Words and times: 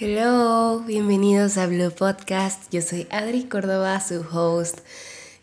Hello, 0.00 0.78
bienvenidos 0.86 1.58
a 1.58 1.66
Blue 1.66 1.90
Podcast. 1.90 2.72
Yo 2.72 2.82
soy 2.82 3.08
Adri 3.10 3.48
Córdoba, 3.48 4.00
su 4.00 4.24
host. 4.30 4.78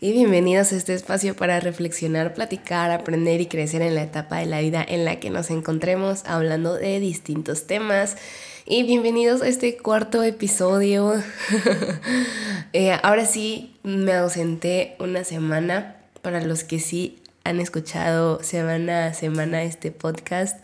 Y 0.00 0.12
bienvenidos 0.12 0.72
a 0.72 0.76
este 0.76 0.94
espacio 0.94 1.36
para 1.36 1.60
reflexionar, 1.60 2.32
platicar, 2.32 2.90
aprender 2.90 3.42
y 3.42 3.48
crecer 3.48 3.82
en 3.82 3.94
la 3.94 4.02
etapa 4.02 4.38
de 4.38 4.46
la 4.46 4.60
vida 4.60 4.82
en 4.82 5.04
la 5.04 5.20
que 5.20 5.28
nos 5.28 5.50
encontremos 5.50 6.24
hablando 6.24 6.72
de 6.72 6.98
distintos 7.00 7.66
temas. 7.66 8.16
Y 8.64 8.84
bienvenidos 8.84 9.42
a 9.42 9.48
este 9.48 9.76
cuarto 9.76 10.22
episodio. 10.22 11.12
Eh, 12.72 12.98
ahora 13.02 13.24
sí, 13.24 13.76
me 13.84 14.12
ausenté 14.12 14.96
una 14.98 15.24
semana. 15.24 15.96
Para 16.22 16.40
los 16.40 16.64
que 16.64 16.78
sí 16.78 17.22
han 17.44 17.60
escuchado 17.60 18.42
semana 18.42 19.06
a 19.06 19.14
semana 19.14 19.62
este 19.62 19.92
podcast 19.92 20.58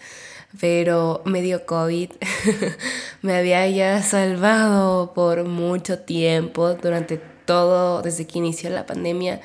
pero 0.60 1.22
me 1.24 1.42
dio 1.42 1.66
COVID. 1.66 2.10
me 3.22 3.36
había 3.36 3.68
ya 3.68 4.02
salvado 4.02 5.14
por 5.14 5.44
mucho 5.44 6.00
tiempo, 6.00 6.74
durante 6.74 7.20
todo, 7.44 8.02
desde 8.02 8.26
que 8.26 8.38
inició 8.38 8.70
la 8.70 8.86
pandemia. 8.86 9.40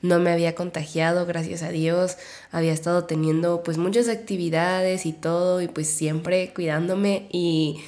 No 0.00 0.20
me 0.20 0.30
había 0.30 0.54
contagiado, 0.54 1.26
gracias 1.26 1.62
a 1.62 1.70
Dios. 1.70 2.16
Había 2.52 2.72
estado 2.72 3.04
teniendo 3.04 3.62
pues 3.62 3.78
muchas 3.78 4.08
actividades 4.08 5.06
y 5.06 5.12
todo 5.12 5.60
y 5.60 5.68
pues 5.68 5.88
siempre 5.88 6.52
cuidándome 6.54 7.26
y 7.32 7.80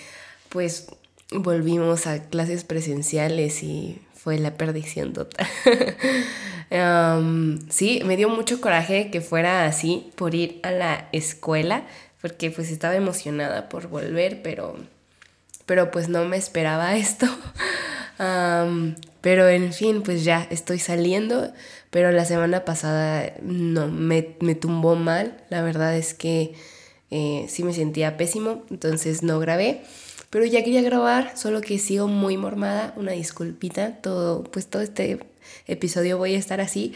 pues 0.49 0.89
volvimos 1.31 2.07
a 2.07 2.25
clases 2.25 2.65
presenciales 2.65 3.63
y 3.63 4.01
fue 4.13 4.39
la 4.39 4.55
perdición 4.55 5.13
total. 5.13 5.47
sí, 7.71 8.03
me 8.05 8.17
dio 8.17 8.29
mucho 8.29 8.61
coraje 8.61 9.11
que 9.11 9.21
fuera 9.21 9.67
así 9.67 10.11
por 10.17 10.35
ir 10.35 10.59
a 10.63 10.73
la 10.73 11.09
escuela 11.13 11.85
porque 12.21 12.51
pues 12.51 12.71
estaba 12.71 12.95
emocionada 12.97 13.69
por 13.69 13.89
volver, 13.89 14.43
pero, 14.43 14.77
pero 15.67 15.91
pues 15.91 16.09
no 16.09 16.25
me 16.25 16.37
esperaba 16.37 16.97
esto. 16.97 17.27
pero 19.21 19.49
en 19.49 19.73
fin, 19.73 20.03
pues 20.03 20.25
ya 20.25 20.47
estoy 20.51 20.79
saliendo, 20.79 21.53
pero 21.91 22.13
la 22.13 22.25
semana 22.25 22.65
pasada 22.65 23.35
no, 23.43 23.89
me, 23.89 24.37
me 24.41 24.55
tumbó 24.55 24.97
mal, 24.97 25.43
la 25.49 25.63
verdad 25.63 25.97
es 25.97 26.15
que 26.15 26.55
eh, 27.11 27.47
sí 27.49 27.65
me 27.65 27.73
sentía 27.73 28.17
pésimo, 28.17 28.65
entonces 28.71 29.23
no 29.23 29.39
grabé. 29.39 29.83
Pero 30.31 30.45
ya 30.45 30.63
quería 30.63 30.81
grabar, 30.81 31.37
solo 31.37 31.61
que 31.61 31.79
sigo 31.81 32.07
muy 32.07 32.37
mormada, 32.37 32.95
una 32.97 33.11
disculpita, 33.13 34.01
todo, 34.01 34.45
pues 34.45 34.69
todo 34.69 34.81
este 34.81 35.19
episodio 35.67 36.19
voy 36.19 36.37
a 36.37 36.39
estar 36.39 36.61
así, 36.61 36.95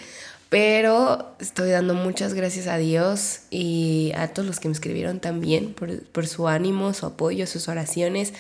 pero 0.55 1.35
estoy 1.41 1.71
dando 1.71 1.95
muchas 1.95 2.33
gracias 2.33 2.69
a 2.69 2.77
Dios 2.77 3.41
y 3.51 4.13
a 4.15 4.29
todos 4.29 4.47
los 4.47 4.61
que 4.61 4.69
me 4.69 4.75
escribieron 4.75 5.19
también 5.19 5.75
por, 5.75 6.29
su 6.29 6.47
ánimo, 6.47 6.95
su 6.95 7.07
apoyo, 7.07 7.49
sus 7.49 7.67
oraciones. 7.67 8.33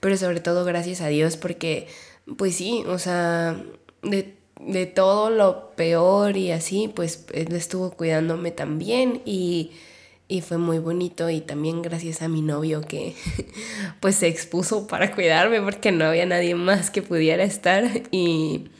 Pero 0.00 0.16
sobre 0.16 0.40
todo 0.40 0.64
gracias 0.64 1.00
a 1.00 1.06
Dios 1.06 1.36
porque, 1.36 1.86
pues 2.36 2.56
sí, 2.56 2.82
o 2.88 2.98
sea, 2.98 3.62
de, 4.02 4.34
de 4.58 4.86
todo 4.86 5.30
lo 5.30 5.70
peor 5.76 6.36
y 6.36 6.50
así, 6.50 6.88
pues 6.92 7.24
Él 7.32 7.54
estuvo 7.54 7.92
cuidándome 7.92 8.50
también 8.50 9.22
y, 9.24 9.70
y 10.26 10.40
fue 10.40 10.58
muy 10.58 10.80
bonito 10.80 11.30
y 11.30 11.40
también 11.40 11.82
gracias 11.82 12.20
a 12.20 12.26
mi 12.26 12.42
novio 12.42 12.80
que 12.80 13.14
pues 14.00 14.16
se 14.16 14.26
expuso 14.26 14.88
para 14.88 15.14
cuidarme 15.14 15.62
porque 15.62 15.92
no 15.92 16.06
había 16.06 16.26
nadie 16.26 16.56
más 16.56 16.90
que 16.90 17.02
pudiera 17.02 17.44
estar 17.44 17.84
y 18.10 18.70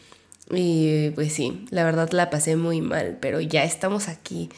y 0.50 1.10
pues 1.14 1.32
sí, 1.32 1.66
la 1.70 1.84
verdad 1.84 2.10
la 2.12 2.30
pasé 2.30 2.56
muy 2.56 2.80
mal, 2.80 3.18
pero 3.20 3.40
ya 3.40 3.64
estamos 3.64 4.08
aquí 4.08 4.50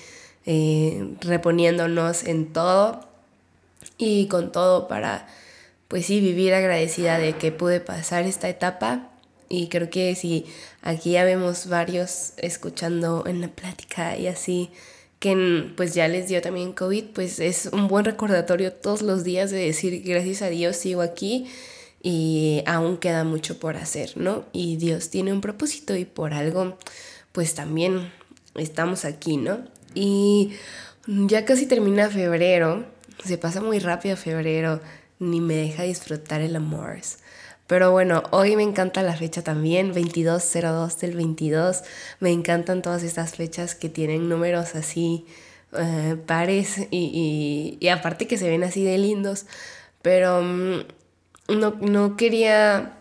eh, 0.47 1.15
reponiéndonos 1.21 2.25
en 2.25 2.53
todo 2.53 3.01
y 3.99 4.27
con 4.29 4.53
todo 4.53 4.89
para, 4.89 5.29
pues 5.89 6.07
sí, 6.07 6.21
vivir 6.21 6.55
agradecida 6.55 7.19
de 7.19 7.35
que 7.35 7.53
pude 7.53 7.81
pasar 7.81 8.25
esta 8.25 8.49
etapa. 8.49 9.11
Y 9.49 9.69
creo 9.69 9.91
que 9.91 10.15
si 10.15 10.47
aquí 10.81 11.13
ya 11.13 11.25
vemos 11.25 11.69
varios 11.69 12.33
escuchando 12.39 13.25
en 13.27 13.43
la 13.43 13.49
plática 13.49 14.17
y 14.17 14.27
así, 14.27 14.71
que 15.19 15.71
pues 15.77 15.95
ya 15.95 16.09
les 16.09 16.27
dio 16.29 16.41
también 16.41 16.73
COVID, 16.73 17.11
pues 17.15 17.39
es 17.39 17.67
un 17.67 17.87
buen 17.87 18.05
recordatorio 18.05 18.73
todos 18.73 19.03
los 19.03 19.25
días 19.25 19.51
de 19.51 19.59
decir 19.59 20.03
gracias 20.03 20.43
a 20.43 20.49
Dios 20.49 20.77
sigo 20.77 21.03
aquí 21.03 21.47
y 22.03 22.65
aún 22.67 22.97
queda 22.97 23.23
mucho 23.23 23.61
por 23.61 23.77
hacer, 23.77 24.17
¿no? 24.17 24.45
Y 24.53 24.77
Dios 24.77 25.09
tiene 25.09 25.33
un 25.33 25.41
propósito 25.41 25.97
y 25.97 26.05
por 26.05 26.35
algo, 26.35 26.77
pues 27.31 27.55
también 27.55 28.13
estamos 28.57 29.05
aquí, 29.05 29.37
¿no? 29.37 29.61
Y 29.95 30.53
ya 31.07 31.45
casi 31.45 31.67
termina 31.67 32.09
febrero, 32.09 32.85
se 33.25 33.39
pasa 33.39 33.61
muy 33.61 33.79
rápido 33.79 34.17
febrero, 34.17 34.81
ni 35.21 35.41
me 35.41 35.55
deja 35.55 35.85
disfrutar 35.85 36.41
el 36.41 36.57
amor. 36.57 36.99
Pero 37.69 37.93
bueno, 37.93 38.25
hoy 38.33 38.57
me 38.57 38.65
encanta 38.65 39.03
la 39.03 39.17
fecha 39.17 39.43
también, 39.43 39.93
2202 39.93 40.99
del 40.99 41.17
22. 41.17 41.83
Me 42.19 42.31
encantan 42.31 42.83
todas 42.83 43.05
estas 43.05 43.37
fechas 43.37 43.77
que 43.77 43.89
tienen 43.89 44.29
números 44.29 44.75
así, 44.75 45.25
eh, 45.73 46.17
pares 46.27 46.79
y, 46.91 47.79
y, 47.79 47.79
y, 47.81 47.89
aparte 47.89 48.27
que 48.27 48.37
se 48.37 48.51
ven 48.51 48.65
así 48.65 48.85
de 48.85 48.99
lindos. 48.99 49.47
Pero 50.03 50.43
mm, 51.49 51.91
no, 51.91 52.17
quería 52.17 52.99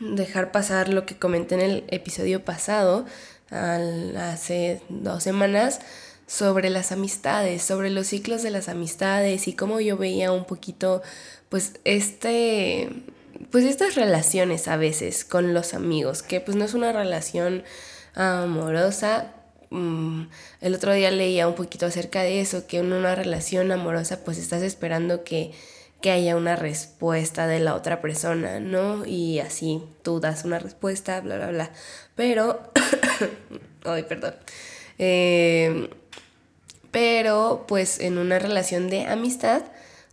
dejar 0.00 0.52
pasar 0.52 0.88
lo 0.88 1.06
que 1.06 1.16
comenté 1.16 1.54
en 1.54 1.60
el 1.60 1.84
episodio 1.88 2.44
pasado, 2.44 3.06
hace 3.50 4.82
dos 4.88 5.22
semanas, 5.22 5.80
sobre 6.26 6.70
las 6.70 6.92
amistades, 6.92 7.62
sobre 7.62 7.90
los 7.90 8.06
ciclos 8.06 8.42
de 8.44 8.50
las 8.50 8.68
amistades 8.68 9.48
y 9.48 9.54
cómo 9.54 9.80
yo 9.80 9.96
veía 9.96 10.30
un 10.30 10.44
poquito, 10.44 11.02
pues, 11.48 11.80
este, 11.84 12.88
pues 13.50 13.64
estas 13.64 13.96
relaciones 13.96 14.68
a 14.68 14.76
veces 14.76 15.24
con 15.24 15.54
los 15.54 15.74
amigos, 15.74 16.22
que 16.22 16.40
pues 16.40 16.56
no 16.56 16.64
es 16.64 16.74
una 16.74 16.92
relación 16.92 17.64
amorosa. 18.14 19.32
Mm, 19.70 20.24
el 20.60 20.74
otro 20.74 20.92
día 20.92 21.10
leía 21.10 21.48
un 21.48 21.54
poquito 21.54 21.86
acerca 21.86 22.22
de 22.22 22.40
eso, 22.40 22.66
que 22.66 22.78
en 22.78 22.92
una 22.92 23.14
relación 23.14 23.72
amorosa 23.72 24.24
pues 24.24 24.38
estás 24.38 24.62
esperando 24.62 25.24
que 25.24 25.52
que 26.00 26.10
haya 26.10 26.36
una 26.36 26.56
respuesta 26.56 27.46
de 27.46 27.60
la 27.60 27.74
otra 27.74 28.00
persona, 28.00 28.60
¿no? 28.60 29.04
Y 29.04 29.38
así 29.40 29.82
tú 30.02 30.20
das 30.20 30.44
una 30.44 30.58
respuesta, 30.58 31.20
bla, 31.20 31.36
bla, 31.36 31.48
bla. 31.48 31.70
Pero, 32.14 32.60
ay, 33.84 34.02
perdón. 34.04 34.34
Em, 34.98 35.88
pero, 36.90 37.64
pues 37.68 38.00
en 38.00 38.18
una 38.18 38.38
relación 38.38 38.88
de 38.88 39.06
amistad, 39.06 39.62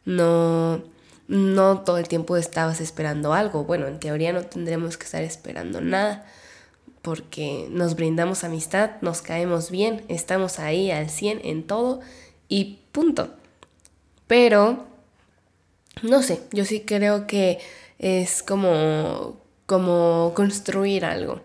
no, 0.05 0.83
no 1.27 1.81
todo 1.81 1.97
el 1.97 2.07
tiempo 2.07 2.37
estabas 2.37 2.81
esperando 2.81 3.33
algo. 3.33 3.63
Bueno, 3.63 3.87
en 3.87 3.99
teoría 3.99 4.33
no 4.33 4.43
tendremos 4.43 4.97
que 4.97 5.05
estar 5.05 5.23
esperando 5.23 5.81
nada, 5.81 6.25
porque 7.01 7.67
nos 7.69 7.95
brindamos 7.95 8.43
amistad, 8.43 8.91
nos 9.01 9.21
caemos 9.21 9.71
bien, 9.71 10.03
estamos 10.09 10.59
ahí 10.59 10.91
al 10.91 11.09
100 11.09 11.41
en 11.43 11.65
todo 11.65 12.01
y 12.49 12.79
punto. 12.91 13.33
Pero 14.27 14.85
no 16.03 16.21
sé, 16.21 16.41
yo 16.51 16.65
sí 16.65 16.81
creo 16.81 17.27
que 17.27 17.59
es 17.99 18.43
como, 18.43 19.41
como 19.65 20.33
construir 20.35 21.05
algo, 21.05 21.41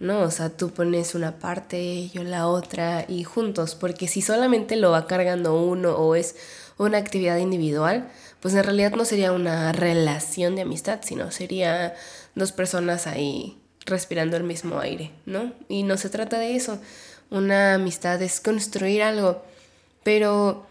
¿no? 0.00 0.20
O 0.20 0.30
sea, 0.30 0.50
tú 0.50 0.70
pones 0.70 1.14
una 1.14 1.38
parte, 1.38 2.08
yo 2.08 2.24
la 2.24 2.48
otra 2.48 3.04
y 3.08 3.24
juntos, 3.24 3.74
porque 3.74 4.08
si 4.08 4.22
solamente 4.22 4.76
lo 4.76 4.90
va 4.90 5.06
cargando 5.06 5.60
uno 5.60 5.96
o 5.96 6.14
es 6.14 6.36
una 6.78 6.98
actividad 6.98 7.38
individual, 7.38 8.08
pues 8.40 8.54
en 8.54 8.64
realidad 8.64 8.92
no 8.92 9.04
sería 9.04 9.32
una 9.32 9.72
relación 9.72 10.56
de 10.56 10.62
amistad, 10.62 11.00
sino 11.02 11.30
sería 11.30 11.94
dos 12.34 12.52
personas 12.52 13.06
ahí 13.06 13.58
respirando 13.86 14.36
el 14.36 14.44
mismo 14.44 14.80
aire, 14.80 15.12
¿no? 15.26 15.52
Y 15.68 15.82
no 15.82 15.96
se 15.96 16.08
trata 16.08 16.38
de 16.38 16.56
eso. 16.56 16.78
Una 17.30 17.74
amistad 17.74 18.20
es 18.22 18.40
construir 18.40 19.02
algo, 19.02 19.42
pero 20.02 20.66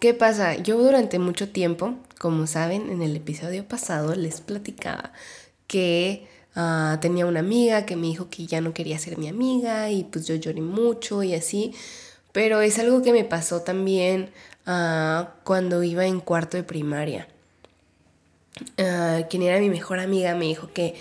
¿Qué 0.00 0.14
pasa? 0.14 0.56
Yo 0.56 0.78
durante 0.78 1.18
mucho 1.18 1.48
tiempo, 1.48 1.94
como 2.18 2.46
saben, 2.46 2.90
en 2.90 3.02
el 3.02 3.16
episodio 3.16 3.66
pasado 3.66 4.14
les 4.14 4.42
platicaba 4.42 5.12
que 5.66 6.26
ah, 6.54 6.98
tenía 7.00 7.26
una 7.26 7.40
amiga 7.40 7.86
que 7.86 7.96
me 7.96 8.08
dijo 8.08 8.28
que 8.28 8.46
ya 8.46 8.60
no 8.60 8.74
quería 8.74 8.98
ser 8.98 9.16
mi 9.16 9.28
amiga 9.28 9.90
y 9.90 10.04
pues 10.04 10.26
yo 10.26 10.34
lloré 10.34 10.60
mucho 10.60 11.22
y 11.22 11.34
así. 11.34 11.74
Pero 12.32 12.60
es 12.60 12.78
algo 12.78 13.02
que 13.02 13.12
me 13.12 13.24
pasó 13.24 13.62
también 13.62 14.30
ah, 14.66 15.34
cuando 15.44 15.82
iba 15.82 16.06
en 16.06 16.20
cuarto 16.20 16.56
de 16.58 16.62
primaria. 16.62 17.26
Ah, 18.76 19.22
quien 19.30 19.42
era 19.42 19.58
mi 19.60 19.70
mejor 19.70 19.98
amiga 19.98 20.34
me 20.34 20.44
dijo 20.44 20.70
que 20.74 20.94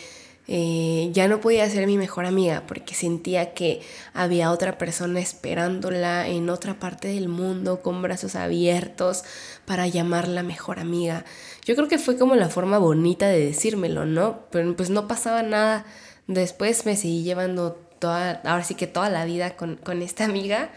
eh, 0.50 1.10
ya 1.12 1.28
no 1.28 1.42
podía 1.42 1.70
ser 1.70 1.86
mi 1.88 1.98
mejor 1.98 2.26
amiga 2.26 2.64
porque 2.68 2.96
sentía 2.96 3.54
que 3.54 3.82
había 4.14 4.52
otra 4.52 4.78
persona 4.78 5.20
esperándola 5.20 6.28
en 6.28 6.50
otra 6.50 6.80
parte 6.80 7.10
del 7.10 7.28
mundo 7.28 7.82
con 7.82 8.02
brazos 8.02 8.36
abiertos 8.36 9.26
para 9.66 9.88
llamarla 9.88 10.44
mejor 10.44 10.80
amiga. 10.80 11.26
Yo 11.66 11.76
creo 11.76 11.90
que 11.90 12.00
fue 12.00 12.18
como 12.18 12.36
la 12.36 12.48
forma 12.48 12.78
bonita 12.78 13.28
de 13.28 13.46
decírmelo, 13.46 14.06
¿no? 14.06 14.44
Pero 14.50 14.74
pues 14.76 14.90
no 14.90 15.08
pasaba 15.08 15.44
nada. 15.44 15.86
Después 16.28 16.86
me 16.86 16.96
seguí 16.96 17.24
llevando 17.24 17.74
toda, 18.00 18.42
ahora 18.46 18.64
sí 18.64 18.76
que 18.76 18.88
toda 18.88 19.10
la 19.10 19.26
vida 19.26 19.58
con, 19.58 20.02
esta 20.02 20.24
amiga, 20.26 20.70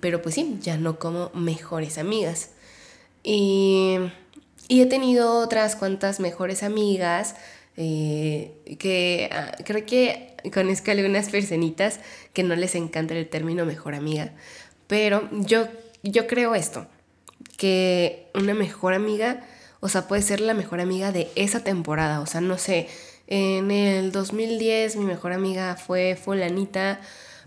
pero 0.00 0.20
pues 0.22 0.34
sí, 0.34 0.58
ya 0.60 0.76
no 0.76 0.98
como 0.98 1.30
mejores 1.32 1.98
amigas. 1.98 2.50
Y 3.22 4.00
he 4.68 4.86
tenido 4.86 5.38
otras 5.38 5.76
cuantas 5.76 6.18
mejores 6.18 6.62
amigas 6.62 7.36
eh, 7.80 8.76
que 8.80 9.30
ah, 9.32 9.52
creo 9.64 9.86
que 9.86 10.34
conozco 10.52 10.90
algunas 10.90 11.30
personitas 11.30 12.00
que 12.32 12.42
no 12.42 12.56
les 12.56 12.74
encanta 12.74 13.14
el 13.14 13.28
término 13.28 13.64
mejor 13.64 13.94
amiga. 13.94 14.32
Pero 14.88 15.28
yo, 15.30 15.68
yo 16.02 16.26
creo 16.26 16.56
esto, 16.56 16.88
que 17.56 18.26
una 18.34 18.52
mejor 18.52 18.94
amiga, 18.94 19.44
o 19.78 19.88
sea, 19.88 20.08
puede 20.08 20.22
ser 20.22 20.40
la 20.40 20.54
mejor 20.54 20.80
amiga 20.80 21.12
de 21.12 21.28
esa 21.36 21.62
temporada. 21.62 22.20
O 22.20 22.26
sea, 22.26 22.40
no 22.40 22.58
sé, 22.58 22.88
en 23.28 23.70
el 23.70 24.10
2010 24.10 24.96
mi 24.96 25.04
mejor 25.04 25.32
amiga 25.32 25.76
fue 25.76 26.16
fulanita 26.16 27.00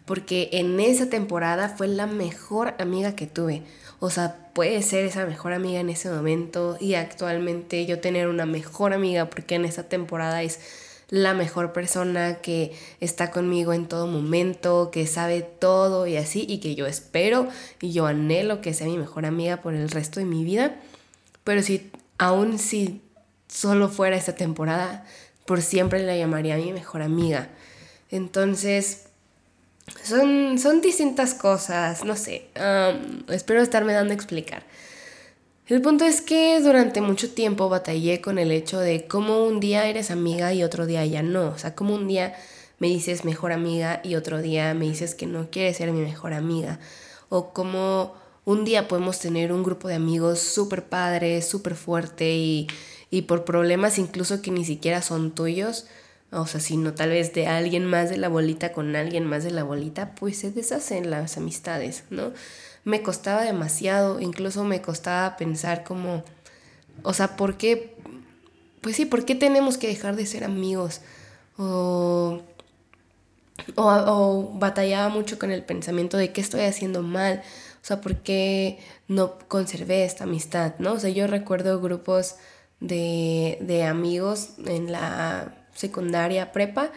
porque 0.05 0.47
en 0.53 0.79
esa 0.79 1.09
temporada 1.09 1.67
fue 1.67 1.89
la 1.89 2.07
mejor 2.07 2.75
amiga 2.79 3.15
que 3.17 3.27
tuve. 3.27 3.63
O 4.03 4.09
sea, 4.09 4.35
puede 4.53 4.81
ser 4.81 5.05
esa 5.05 5.27
mejor 5.27 5.53
amiga 5.53 5.79
en 5.79 5.91
ese 5.91 6.09
momento 6.09 6.75
y 6.79 6.95
actualmente 6.95 7.85
yo 7.85 7.99
tener 7.99 8.27
una 8.27 8.47
mejor 8.47 8.93
amiga 8.93 9.29
porque 9.29 9.53
en 9.53 9.63
esa 9.63 9.83
temporada 9.83 10.41
es 10.41 10.59
la 11.09 11.35
mejor 11.35 11.71
persona 11.71 12.41
que 12.41 12.73
está 12.99 13.29
conmigo 13.29 13.73
en 13.73 13.87
todo 13.87 14.07
momento, 14.07 14.89
que 14.91 15.05
sabe 15.05 15.43
todo 15.43 16.07
y 16.07 16.17
así, 16.17 16.47
y 16.49 16.57
que 16.61 16.73
yo 16.73 16.87
espero 16.87 17.47
y 17.79 17.91
yo 17.91 18.07
anhelo 18.07 18.59
que 18.59 18.73
sea 18.73 18.87
mi 18.87 18.97
mejor 18.97 19.27
amiga 19.27 19.57
por 19.57 19.75
el 19.75 19.87
resto 19.87 20.19
de 20.19 20.25
mi 20.25 20.43
vida. 20.43 20.81
Pero 21.43 21.61
si 21.61 21.91
aún 22.17 22.57
si 22.57 23.01
solo 23.47 23.87
fuera 23.87 24.15
esta 24.15 24.33
temporada, 24.33 25.05
por 25.45 25.61
siempre 25.61 26.01
la 26.01 26.17
llamaría 26.17 26.57
mi 26.57 26.73
mejor 26.73 27.03
amiga. 27.03 27.49
Entonces, 28.09 29.10
son, 30.03 30.57
son 30.59 30.81
distintas 30.81 31.33
cosas, 31.33 32.03
no 32.03 32.15
sé, 32.15 32.47
espero 33.29 33.61
estarme 33.61 33.93
dando 33.93 34.11
a 34.11 34.15
explicar. 34.15 34.63
El 35.71 35.81
punto 35.81 36.03
es 36.03 36.19
que 36.19 36.59
durante 36.59 36.99
mucho 36.99 37.31
tiempo 37.31 37.69
batallé 37.69 38.19
con 38.19 38.37
el 38.37 38.51
hecho 38.51 38.79
de 38.79 39.07
cómo 39.07 39.45
un 39.45 39.61
día 39.61 39.87
eres 39.87 40.11
amiga 40.11 40.53
y 40.53 40.63
otro 40.63 40.85
día 40.85 41.05
ya 41.05 41.23
no. 41.23 41.47
O 41.47 41.57
sea, 41.57 41.75
cómo 41.75 41.95
un 41.95 42.09
día 42.09 42.35
me 42.79 42.87
dices 42.87 43.23
mejor 43.23 43.53
amiga 43.53 44.01
y 44.03 44.15
otro 44.15 44.41
día 44.41 44.73
me 44.73 44.85
dices 44.89 45.15
que 45.15 45.27
no 45.27 45.49
quieres 45.49 45.77
ser 45.77 45.93
mi 45.93 46.01
mejor 46.01 46.33
amiga. 46.33 46.79
O 47.29 47.53
cómo 47.53 48.15
un 48.43 48.65
día 48.65 48.89
podemos 48.89 49.19
tener 49.19 49.53
un 49.53 49.63
grupo 49.63 49.87
de 49.87 49.95
amigos 49.95 50.39
súper 50.39 50.83
padre, 50.83 51.41
súper 51.41 51.75
fuerte 51.75 52.33
y, 52.35 52.67
y 53.09 53.21
por 53.21 53.45
problemas 53.45 53.97
incluso 53.97 54.41
que 54.41 54.51
ni 54.51 54.65
siquiera 54.65 55.01
son 55.01 55.31
tuyos, 55.31 55.85
o 56.31 56.47
sea, 56.47 56.59
sino 56.59 56.93
tal 56.93 57.09
vez 57.09 57.33
de 57.33 57.47
alguien 57.47 57.85
más 57.85 58.09
de 58.09 58.17
la 58.17 58.29
bolita 58.29 58.71
con 58.71 58.95
alguien 58.95 59.25
más 59.25 59.43
de 59.43 59.51
la 59.51 59.63
bolita, 59.63 60.15
pues 60.15 60.37
se 60.37 60.51
deshacen 60.51 61.09
las 61.09 61.37
amistades, 61.37 62.05
¿no? 62.09 62.31
me 62.83 63.03
costaba 63.03 63.43
demasiado, 63.43 64.19
incluso 64.19 64.63
me 64.63 64.81
costaba 64.81 65.37
pensar 65.37 65.83
como, 65.83 66.23
o 67.03 67.13
sea, 67.13 67.35
¿por 67.35 67.57
qué? 67.57 67.95
Pues 68.81 68.95
sí, 68.95 69.05
¿por 69.05 69.25
qué 69.25 69.35
tenemos 69.35 69.77
que 69.77 69.87
dejar 69.87 70.15
de 70.15 70.25
ser 70.25 70.43
amigos? 70.43 71.01
O, 71.57 72.41
o, 73.75 74.51
batallaba 74.55 75.09
mucho 75.09 75.37
con 75.37 75.51
el 75.51 75.63
pensamiento 75.63 76.17
de 76.17 76.31
qué 76.31 76.41
estoy 76.41 76.61
haciendo 76.61 77.03
mal, 77.03 77.43
o 77.83 77.85
sea, 77.85 78.01
¿por 78.01 78.17
qué 78.17 78.79
no 79.07 79.37
conservé 79.47 80.03
esta 80.05 80.23
amistad? 80.23 80.73
¿no? 80.79 80.93
O 80.93 80.99
sea, 80.99 81.09
yo 81.11 81.27
recuerdo 81.27 81.79
grupos 81.81 82.35
de, 82.79 83.59
de 83.61 83.83
amigos 83.83 84.51
en 84.65 84.91
la 84.91 85.60
secundaria 85.81 86.51
prepa, 86.51 86.91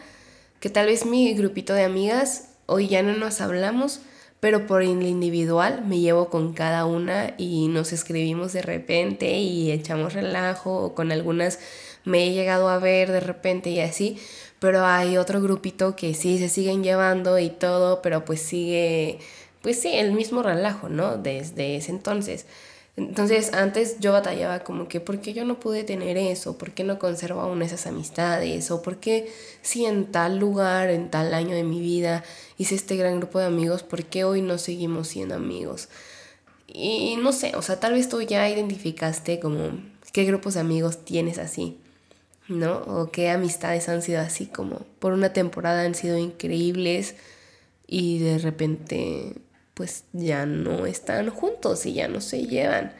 que 0.59 0.69
tal 0.69 0.85
vez 0.85 1.05
mi 1.05 1.33
grupito 1.33 1.73
de 1.73 1.83
amigas 1.83 2.49
hoy 2.65 2.87
ya 2.87 3.03
no 3.03 3.13
nos 3.13 3.41
hablamos, 3.41 4.01
pero 4.39 4.67
por 4.67 4.83
el 4.83 5.03
individual 5.03 5.83
me 5.85 5.99
llevo 5.99 6.29
con 6.29 6.53
cada 6.53 6.85
una 6.85 7.33
y 7.37 7.67
nos 7.67 7.93
escribimos 7.93 8.53
de 8.53 8.61
repente 8.61 9.39
y 9.39 9.71
echamos 9.71 10.13
relajo 10.13 10.77
o 10.77 10.95
con 10.95 11.11
algunas 11.11 11.59
me 12.03 12.27
he 12.27 12.33
llegado 12.33 12.69
a 12.69 12.77
ver 12.77 13.11
de 13.11 13.19
repente 13.19 13.71
y 13.71 13.79
así, 13.79 14.19
pero 14.59 14.85
hay 14.85 15.17
otro 15.17 15.41
grupito 15.41 15.95
que 15.95 16.13
sí 16.13 16.37
se 16.37 16.49
siguen 16.49 16.83
llevando 16.83 17.39
y 17.39 17.49
todo, 17.49 18.01
pero 18.01 18.23
pues 18.23 18.41
sigue, 18.41 19.19
pues 19.61 19.81
sí, 19.81 19.93
el 19.93 20.11
mismo 20.11 20.43
relajo, 20.43 20.89
¿no? 20.89 21.17
Desde 21.17 21.75
ese 21.77 21.91
entonces. 21.91 22.45
Entonces 22.97 23.53
antes 23.53 23.99
yo 23.99 24.13
batallaba 24.13 24.59
como 24.59 24.87
que, 24.87 25.01
¿por 25.01 25.19
qué 25.19 25.33
yo 25.33 25.43
no 25.43 25.59
pude 25.59 25.83
tener 25.83 26.15
eso? 26.17 26.57
¿Por 26.57 26.71
qué 26.71 26.85
no 26.85 26.97
conservo 26.97 27.41
aún 27.41 27.61
esas 27.61 27.87
amistades? 27.87 28.71
¿O 28.71 28.81
por 28.81 28.97
qué 28.97 29.29
si 29.61 29.85
en 29.85 30.11
tal 30.11 30.39
lugar, 30.39 30.89
en 30.89 31.11
tal 31.11 31.33
año 31.33 31.55
de 31.55 31.63
mi 31.63 31.81
vida 31.81 32.23
hice 32.57 32.75
este 32.75 32.95
gran 32.95 33.17
grupo 33.17 33.39
de 33.39 33.45
amigos, 33.45 33.83
¿por 33.83 34.05
qué 34.05 34.23
hoy 34.23 34.41
no 34.41 34.57
seguimos 34.57 35.09
siendo 35.09 35.35
amigos? 35.35 35.89
Y 36.67 37.17
no 37.17 37.33
sé, 37.33 37.53
o 37.55 37.61
sea, 37.61 37.79
tal 37.79 37.93
vez 37.93 38.07
tú 38.07 38.21
ya 38.21 38.49
identificaste 38.49 39.39
como 39.39 39.71
qué 40.13 40.23
grupos 40.23 40.53
de 40.53 40.61
amigos 40.61 41.03
tienes 41.03 41.37
así, 41.37 41.77
¿no? 42.47 42.77
O 42.87 43.11
qué 43.11 43.29
amistades 43.29 43.89
han 43.89 44.01
sido 44.01 44.21
así 44.21 44.45
como 44.45 44.85
por 44.99 45.11
una 45.11 45.33
temporada 45.33 45.81
han 45.83 45.95
sido 45.95 46.17
increíbles 46.17 47.15
y 47.87 48.19
de 48.19 48.37
repente 48.37 49.35
pues 49.75 50.05
ya 50.13 50.47
no 50.47 50.87
están 50.87 51.29
juntos 51.29 51.85
y 51.85 51.93
ya 51.93 52.07
no 52.07 52.21
se 52.21 52.47
llevan. 52.47 52.93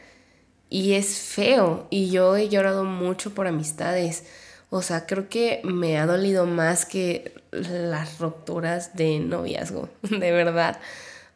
Y 0.70 0.94
es 0.94 1.18
feo 1.20 1.88
y 1.90 2.12
yo 2.12 2.36
he 2.36 2.50
llorado 2.50 2.84
mucho 2.84 3.34
por 3.34 3.48
amistades. 3.48 4.26
O 4.70 4.82
sea, 4.82 5.06
creo 5.06 5.30
que 5.30 5.62
me 5.64 5.98
ha 5.98 6.06
dolido 6.06 6.46
más 6.46 6.86
que 6.86 7.34
las 7.52 8.20
rupturas 8.20 8.96
de 8.96 9.20
noviazgo, 9.20 9.90
de 10.04 10.32
verdad. 10.32 10.80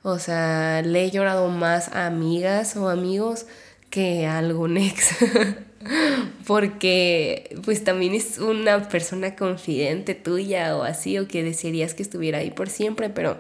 O 0.04 0.20
sea, 0.20 0.82
le 0.82 1.06
he 1.06 1.12
llorado 1.12 1.48
más 1.48 1.90
a 1.90 2.06
amigas 2.06 2.76
o 2.76 2.90
amigos 2.90 3.46
que 3.90 4.26
a 4.28 4.40
algún 4.40 4.78
ex. 4.78 5.10
Porque 6.48 7.58
pues 7.64 7.84
también 7.86 8.14
es 8.14 8.40
una 8.40 8.90
persona 8.90 9.36
confidente 9.38 10.16
tuya 10.16 10.76
o 10.76 10.84
así, 10.84 11.18
o 11.18 11.28
que 11.28 11.44
desearías 11.44 11.94
que 11.94 12.04
estuviera 12.04 12.40
ahí 12.40 12.52
por 12.52 12.70
siempre, 12.70 13.10
pero 13.10 13.38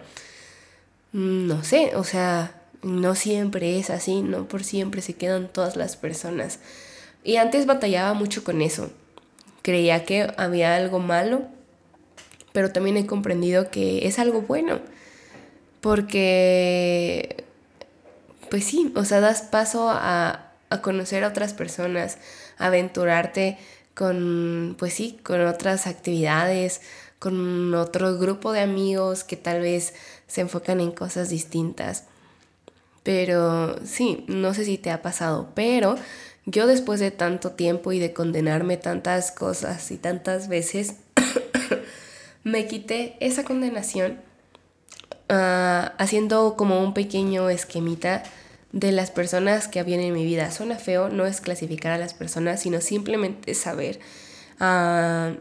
no 1.11 1.63
sé, 1.63 1.95
o 1.95 2.03
sea, 2.03 2.61
no 2.81 3.15
siempre 3.15 3.79
es 3.79 3.89
así, 3.89 4.21
no 4.21 4.47
por 4.47 4.63
siempre 4.63 5.01
se 5.01 5.15
quedan 5.15 5.47
todas 5.47 5.75
las 5.75 5.97
personas. 5.97 6.59
Y 7.23 7.37
antes 7.37 7.65
batallaba 7.65 8.13
mucho 8.13 8.43
con 8.43 8.61
eso. 8.61 8.91
Creía 9.61 10.05
que 10.05 10.31
había 10.37 10.75
algo 10.75 10.99
malo, 10.99 11.43
pero 12.53 12.71
también 12.71 12.97
he 12.97 13.05
comprendido 13.05 13.69
que 13.69 14.07
es 14.07 14.19
algo 14.19 14.41
bueno. 14.43 14.79
Porque, 15.81 17.43
pues 18.49 18.65
sí, 18.65 18.91
o 18.95 19.05
sea, 19.05 19.19
das 19.19 19.41
paso 19.41 19.89
a, 19.89 20.51
a 20.69 20.81
conocer 20.81 21.23
a 21.23 21.29
otras 21.29 21.53
personas, 21.53 22.17
aventurarte 22.57 23.57
con, 23.93 24.75
pues 24.79 24.93
sí, 24.93 25.19
con 25.23 25.45
otras 25.45 25.87
actividades, 25.87 26.81
con 27.19 27.73
otro 27.75 28.17
grupo 28.17 28.51
de 28.53 28.61
amigos 28.61 29.23
que 29.23 29.35
tal 29.35 29.61
vez 29.61 29.93
se 30.27 30.41
enfocan 30.41 30.79
en 30.79 30.91
cosas 30.91 31.29
distintas. 31.29 32.05
Pero 33.03 33.77
sí, 33.85 34.23
no 34.27 34.53
sé 34.53 34.65
si 34.65 34.77
te 34.77 34.91
ha 34.91 35.01
pasado, 35.01 35.49
pero 35.53 35.95
yo 36.45 36.67
después 36.67 36.99
de 36.99 37.11
tanto 37.11 37.51
tiempo 37.51 37.91
y 37.91 37.99
de 37.99 38.13
condenarme 38.13 38.77
tantas 38.77 39.31
cosas 39.31 39.91
y 39.91 39.97
tantas 39.97 40.47
veces, 40.47 40.95
me 42.43 42.67
quité 42.67 43.17
esa 43.19 43.43
condenación 43.43 44.19
ah, 45.27 45.93
haciendo 45.97 46.55
como 46.55 46.81
un 46.81 46.93
pequeño 46.93 47.49
esquemita 47.49 48.23
de 48.71 48.91
las 48.91 49.11
personas 49.11 49.67
que 49.67 49.79
habían 49.79 49.99
en 49.99 50.13
mi 50.13 50.25
vida. 50.25 50.51
Suena 50.51 50.75
feo, 50.75 51.09
no 51.09 51.25
es 51.25 51.41
clasificar 51.41 51.91
a 51.91 51.97
las 51.97 52.13
personas, 52.13 52.61
sino 52.61 52.81
simplemente 52.81 53.53
saber 53.55 53.99
uh, 54.59 55.35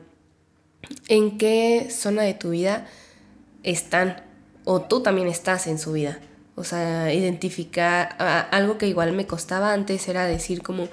en 1.09 1.38
qué 1.38 1.88
zona 1.90 2.23
de 2.23 2.35
tu 2.35 2.50
vida 2.50 2.87
están 3.62 4.23
o 4.64 4.83
tú 4.83 5.02
también 5.02 5.28
estás 5.28 5.66
en 5.66 5.78
su 5.78 5.92
vida. 5.92 6.21
O 6.54 6.64
sea, 6.64 7.14
identificar 7.14 8.16
algo 8.50 8.78
que 8.78 8.88
igual 8.88 9.12
me 9.12 9.26
costaba 9.26 9.73
antes 9.73 10.09
era 10.09 10.26
decir 10.26 10.62
como, 10.62 10.88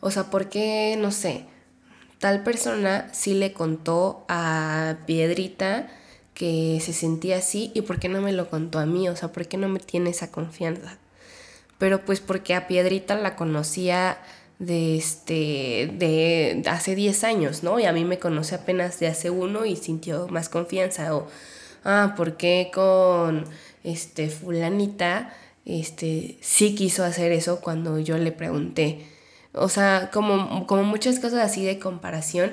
o 0.00 0.10
sea, 0.10 0.30
¿por 0.30 0.48
qué, 0.48 0.96
no 0.98 1.10
sé, 1.10 1.44
tal 2.18 2.42
persona 2.42 3.08
sí 3.12 3.34
le 3.34 3.52
contó 3.52 4.24
a 4.28 4.96
Piedrita 5.06 5.88
que 6.32 6.80
se 6.80 6.92
sentía 6.92 7.36
así 7.36 7.70
y 7.74 7.82
por 7.82 8.00
qué 8.00 8.08
no 8.08 8.22
me 8.22 8.32
lo 8.32 8.48
contó 8.48 8.78
a 8.78 8.86
mí? 8.86 9.08
O 9.08 9.14
sea, 9.14 9.30
¿por 9.30 9.46
qué 9.46 9.58
no 9.58 9.68
me 9.68 9.78
tiene 9.78 10.10
esa 10.10 10.32
confianza? 10.32 10.98
Pero 11.78 12.04
pues 12.04 12.20
porque 12.20 12.54
a 12.54 12.66
Piedrita 12.66 13.14
la 13.14 13.36
conocía 13.36 14.18
de 14.58 14.96
este 14.96 15.90
de 15.98 16.62
hace 16.66 16.94
10 16.94 17.24
años, 17.24 17.62
¿no? 17.62 17.78
Y 17.80 17.84
a 17.84 17.92
mí 17.92 18.04
me 18.04 18.18
conoce 18.18 18.54
apenas 18.54 19.00
de 19.00 19.08
hace 19.08 19.30
uno 19.30 19.64
y 19.66 19.76
sintió 19.76 20.28
más 20.28 20.48
confianza 20.48 21.16
o 21.16 21.26
ah, 21.84 22.14
¿por 22.16 22.36
qué 22.36 22.70
con 22.72 23.44
este 23.82 24.28
fulanita 24.28 25.34
este 25.64 26.38
sí 26.40 26.74
quiso 26.74 27.04
hacer 27.04 27.32
eso 27.32 27.60
cuando 27.60 27.98
yo 27.98 28.18
le 28.18 28.32
pregunté? 28.32 29.06
O 29.52 29.68
sea, 29.68 30.10
como, 30.12 30.66
como 30.66 30.82
muchas 30.84 31.20
cosas 31.20 31.40
así 31.40 31.64
de 31.64 31.78
comparación 31.78 32.52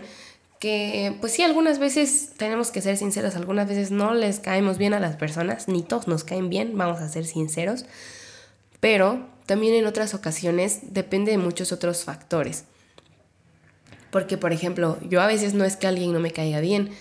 que 0.62 1.18
pues 1.20 1.34
sí, 1.34 1.42
algunas 1.42 1.80
veces 1.80 2.34
tenemos 2.38 2.70
que 2.70 2.82
ser 2.82 2.96
sinceros, 2.96 3.36
algunas 3.36 3.68
veces 3.68 3.90
no 3.90 4.14
les 4.14 4.40
caemos 4.40 4.78
bien 4.78 4.94
a 4.94 5.00
las 5.00 5.16
personas, 5.16 5.68
ni 5.68 5.82
todos 5.82 6.08
nos 6.08 6.24
caen 6.24 6.50
bien, 6.52 6.78
vamos 6.78 7.02
a 7.02 7.10
ser 7.10 7.26
sinceros, 7.26 7.86
pero 8.80 9.26
también 9.52 9.74
en 9.74 9.86
otras 9.86 10.14
ocasiones 10.14 10.94
depende 10.94 11.34
de 11.34 11.38
muchos 11.38 11.74
otros 11.74 12.06
factores. 12.06 12.64
Porque, 14.10 14.38
por 14.38 14.54
ejemplo, 14.54 14.98
yo 15.02 15.22
a 15.22 15.28
veces 15.28 15.54
no 15.54 15.66
es 15.66 15.76
que 15.76 15.88
alguien 15.88 16.14
no 16.14 16.22
me 16.22 16.32
caiga 16.32 16.62
bien, 16.62 16.92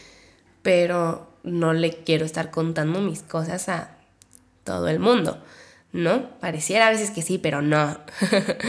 pero 0.63 1.29
no 1.45 1.75
le 1.75 2.03
quiero 2.03 2.25
estar 2.25 2.51
contando 2.51 3.03
mis 3.03 3.23
cosas 3.23 3.69
a 3.69 3.99
todo 4.65 4.89
el 4.89 4.99
mundo, 4.99 5.41
¿no? 5.93 6.29
Pareciera 6.41 6.89
a 6.89 6.91
veces 6.91 7.13
que 7.13 7.23
sí, 7.23 7.39
pero 7.39 7.63
no. 7.63 8.01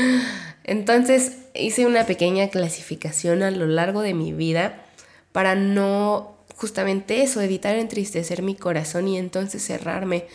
Entonces 0.64 1.38
hice 1.56 1.88
una 1.88 2.06
pequeña 2.06 2.50
clasificación 2.52 3.42
a 3.42 3.50
lo 3.50 3.66
largo 3.66 4.04
de 4.04 4.14
mi 4.14 4.32
vida 4.32 4.86
para 5.32 5.56
no 5.56 6.38
justamente 6.56 7.24
eso, 7.24 7.42
evitar 7.42 7.78
entristecer 7.78 8.44
mi 8.44 8.54
corazón 8.54 9.08
y 9.08 9.18
entonces 9.18 9.64
cerrarme, 9.64 10.28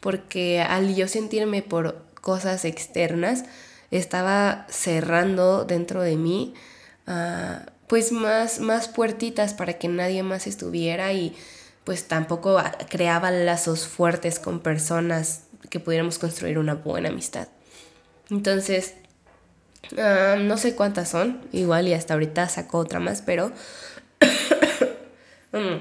porque 0.00 0.62
al 0.62 0.96
yo 0.96 1.06
sentirme 1.06 1.60
por 1.60 2.02
cosas 2.24 2.64
externas, 2.64 3.44
estaba 3.90 4.66
cerrando 4.70 5.66
dentro 5.66 6.00
de 6.00 6.16
mí 6.16 6.54
ah, 7.06 7.66
pues 7.86 8.12
más, 8.12 8.60
más 8.60 8.88
puertitas 8.88 9.52
para 9.52 9.74
que 9.74 9.88
nadie 9.88 10.22
más 10.22 10.46
estuviera 10.46 11.12
y 11.12 11.36
pues 11.84 12.08
tampoco 12.08 12.58
creaba 12.88 13.30
lazos 13.30 13.86
fuertes 13.86 14.38
con 14.38 14.60
personas 14.60 15.42
que 15.68 15.80
pudiéramos 15.80 16.18
construir 16.18 16.58
una 16.58 16.76
buena 16.76 17.10
amistad. 17.10 17.48
Entonces, 18.30 18.94
ah, 19.98 20.36
no 20.40 20.56
sé 20.56 20.74
cuántas 20.74 21.10
son, 21.10 21.42
igual 21.52 21.88
y 21.88 21.92
hasta 21.92 22.14
ahorita 22.14 22.48
saco 22.48 22.78
otra 22.78 23.00
más, 23.00 23.20
pero 23.20 23.52
mm, 25.52 25.76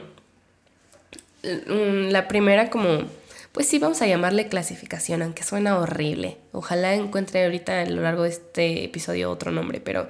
la 2.11 2.27
primera 2.27 2.69
como, 2.69 3.03
pues 3.53 3.67
sí, 3.67 3.79
vamos 3.79 4.01
a 4.01 4.07
llamarle 4.07 4.49
clasificación, 4.49 5.21
aunque 5.21 5.43
suena 5.43 5.77
horrible. 5.77 6.37
Ojalá 6.51 6.93
encuentre 6.95 7.45
ahorita 7.45 7.81
a 7.81 7.85
lo 7.85 8.01
largo 8.01 8.23
de 8.23 8.29
este 8.29 8.83
episodio 8.83 9.31
otro 9.31 9.51
nombre, 9.51 9.79
pero 9.79 10.09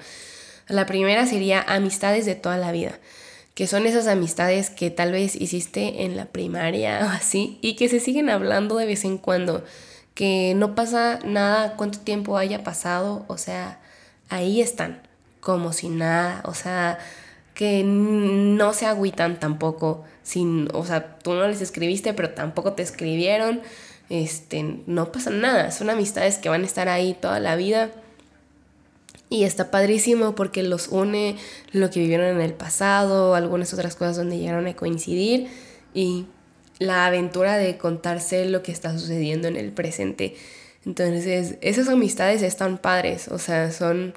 la 0.68 0.88
primera 0.88 1.28
sería 1.28 1.62
amistades 1.62 2.26
de 2.26 2.34
toda 2.34 2.58
la 2.58 2.72
vida 2.72 3.00
que 3.54 3.68
son 3.68 3.86
esas 3.86 4.08
amistades 4.08 4.70
que 4.70 4.90
tal 4.90 5.12
vez 5.12 5.36
hiciste 5.36 6.04
en 6.04 6.18
la 6.18 6.26
primaria 6.26 7.02
o 7.06 7.10
así 7.10 7.60
y 7.62 7.76
que 7.76 7.90
se 7.90 8.00
siguen 8.00 8.30
hablando 8.30 8.78
de 8.78 8.86
vez 8.86 9.06
en 9.06 9.18
cuando, 9.18 9.64
que 10.16 10.54
no 10.56 10.76
pasa 10.76 11.20
nada 11.24 11.76
cuánto 11.76 12.00
tiempo 12.00 12.38
haya 12.38 12.64
pasado, 12.64 13.26
o 13.28 13.38
sea, 13.38 13.80
ahí 14.30 14.62
están, 14.62 15.02
como 15.40 15.74
si 15.74 15.90
nada, 15.90 16.42
o 16.46 16.54
sea, 16.54 17.00
que 17.54 17.84
no 17.84 18.74
se 18.74 18.86
agüitan 18.86 19.40
tampoco, 19.40 20.04
sin, 20.24 20.68
o 20.74 20.86
sea, 20.86 21.18
tú 21.20 21.34
no 21.34 21.48
les 21.48 21.62
escribiste, 21.62 22.14
pero 22.14 22.32
tampoco 22.32 22.74
te 22.74 22.84
escribieron, 22.84 23.62
este, 24.10 24.80
no 24.86 25.12
pasa 25.12 25.30
nada, 25.30 25.72
son 25.72 25.90
amistades 25.90 26.38
que 26.38 26.50
van 26.50 26.64
a 26.64 26.66
estar 26.66 26.90
ahí 26.90 27.16
toda 27.20 27.40
la 27.40 27.56
vida 27.56 27.92
y 29.30 29.46
está 29.46 29.72
padrísimo 29.72 30.36
porque 30.36 30.62
los 30.62 30.90
une 30.90 31.38
lo 31.72 31.90
que 31.90 32.00
vivieron 32.00 32.28
en 32.28 32.42
el 32.42 32.54
pasado, 32.54 33.34
algunas 33.34 33.74
otras 33.74 33.96
cosas 33.96 34.16
donde 34.16 34.38
llegaron 34.38 34.68
a 34.68 34.76
coincidir 34.76 35.48
y 35.94 36.28
la 36.78 37.08
aventura 37.08 37.58
de 37.58 37.78
contarse 37.78 38.46
lo 38.46 38.62
que 38.62 38.72
está 38.72 38.98
sucediendo 38.98 39.48
en 39.48 39.56
el 39.56 39.72
presente. 39.72 40.36
Entonces, 40.86 41.56
esas 41.62 41.88
amistades 41.88 42.42
están 42.42 42.78
padres, 42.78 43.28
o 43.28 43.40
sea, 43.40 43.72
son 43.72 44.14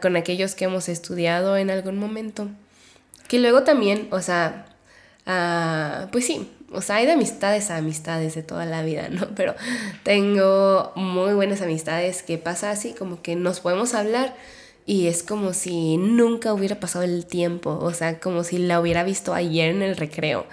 con 0.00 0.16
aquellos 0.16 0.54
que 0.54 0.64
hemos 0.64 0.88
estudiado 0.88 1.56
en 1.56 1.70
algún 1.70 1.98
momento. 1.98 2.48
Que 3.28 3.38
luego 3.38 3.62
también, 3.62 4.08
o 4.10 4.20
sea, 4.20 4.66
ah, 5.26 6.08
pues 6.12 6.26
sí, 6.26 6.50
o 6.72 6.82
sea, 6.82 6.96
hay 6.96 7.06
de 7.06 7.12
amistades 7.12 7.70
a 7.70 7.76
amistades 7.76 8.34
de 8.34 8.42
toda 8.42 8.66
la 8.66 8.82
vida, 8.82 9.08
¿no? 9.08 9.28
Pero 9.36 9.54
tengo 10.02 10.92
muy 10.96 11.32
buenas 11.34 11.62
amistades 11.62 12.22
que 12.22 12.38
pasa 12.38 12.70
así, 12.70 12.92
como 12.92 13.22
que 13.22 13.36
nos 13.36 13.60
podemos 13.60 13.94
hablar 13.94 14.34
y 14.86 15.06
es 15.06 15.22
como 15.22 15.54
si 15.54 15.96
nunca 15.96 16.52
hubiera 16.52 16.80
pasado 16.80 17.04
el 17.04 17.26
tiempo, 17.26 17.78
o 17.80 17.92
sea, 17.94 18.20
como 18.20 18.44
si 18.44 18.58
la 18.58 18.80
hubiera 18.80 19.04
visto 19.04 19.32
ayer 19.32 19.70
en 19.70 19.82
el 19.82 19.96
recreo. 19.96 20.46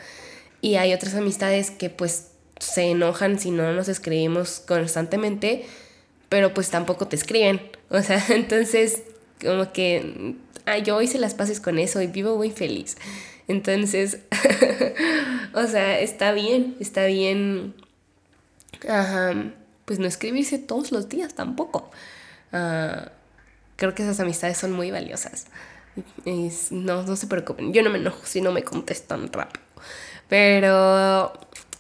Y 0.62 0.76
hay 0.76 0.94
otras 0.94 1.16
amistades 1.16 1.72
que 1.72 1.90
pues 1.90 2.28
se 2.60 2.92
enojan 2.92 3.40
si 3.40 3.52
no 3.52 3.74
nos 3.74 3.90
escribimos 3.90 4.62
constantemente, 4.66 5.66
pero 6.30 6.54
pues 6.54 6.70
tampoco 6.70 7.08
te 7.08 7.16
escriben. 7.16 7.62
O 7.90 8.02
sea, 8.02 8.24
entonces 8.30 9.04
como 9.42 9.74
que 9.74 10.36
ah, 10.66 10.78
yo 10.78 11.02
hice 11.02 11.18
las 11.18 11.34
paces 11.34 11.60
con 11.60 11.80
eso 11.80 12.02
y 12.02 12.08
vivo 12.08 12.36
muy 12.38 12.52
feliz. 12.52 12.98
Entonces, 13.48 14.20
o 15.54 15.68
sea, 15.68 16.00
está 16.00 16.32
bien, 16.32 16.76
está 16.80 17.06
bien, 17.06 17.74
pues 19.86 20.00
no 20.00 20.08
escribirse 20.08 20.58
todos 20.58 20.92
los 20.92 21.10
días 21.10 21.34
tampoco. 21.34 21.92
Ah, 22.52 23.12
creo 23.76 23.96
que 23.96 24.04
esas 24.04 24.20
amistades 24.20 24.58
son 24.58 24.72
muy 24.72 24.92
valiosas. 24.92 25.48
no, 26.72 27.04
no 27.04 27.16
se 27.16 27.28
preocupen, 27.28 27.74
yo 27.74 27.84
no 27.84 27.90
me 27.90 27.98
enojo 27.98 28.26
si 28.26 28.42
no 28.42 28.52
me 28.52 28.64
contestan 28.64 29.32
rápido. 29.32 29.64
Pero 30.30 31.34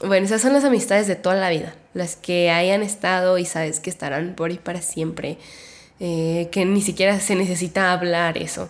bueno, 0.04 0.26
esas 0.26 0.42
son 0.42 0.52
las 0.54 0.64
amistades 0.64 1.08
de 1.08 1.16
toda 1.16 1.36
la 1.36 1.50
vida, 1.50 1.76
las 1.94 2.16
que 2.16 2.50
hayan 2.50 2.82
estado 2.82 3.38
y 3.38 3.46
sabes 3.46 3.80
que 3.80 3.90
estarán 3.90 4.36
por 4.36 4.52
y 4.52 4.58
para 4.58 4.82
siempre, 4.82 5.38
eh, 6.03 6.50
que 6.51 6.65
ni 6.65 6.81
siquiera 6.81 7.20
se 7.20 7.36
necesita 7.36 7.93
hablar 7.93 8.38
eso. 8.38 8.70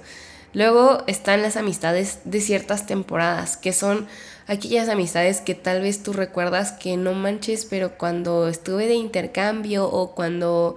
Luego 0.53 1.03
están 1.07 1.41
las 1.41 1.55
amistades 1.55 2.19
de 2.25 2.41
ciertas 2.41 2.85
temporadas, 2.85 3.55
que 3.55 3.71
son 3.71 4.05
aquellas 4.47 4.89
amistades 4.89 5.39
que 5.39 5.55
tal 5.55 5.81
vez 5.81 6.03
tú 6.03 6.11
recuerdas 6.11 6.73
que 6.73 6.97
no 6.97 7.13
manches, 7.13 7.65
pero 7.65 7.97
cuando 7.97 8.50
estuve 8.50 8.88
de 8.88 8.95
intercambio 8.95 9.89
o 9.89 10.13
cuando, 10.13 10.75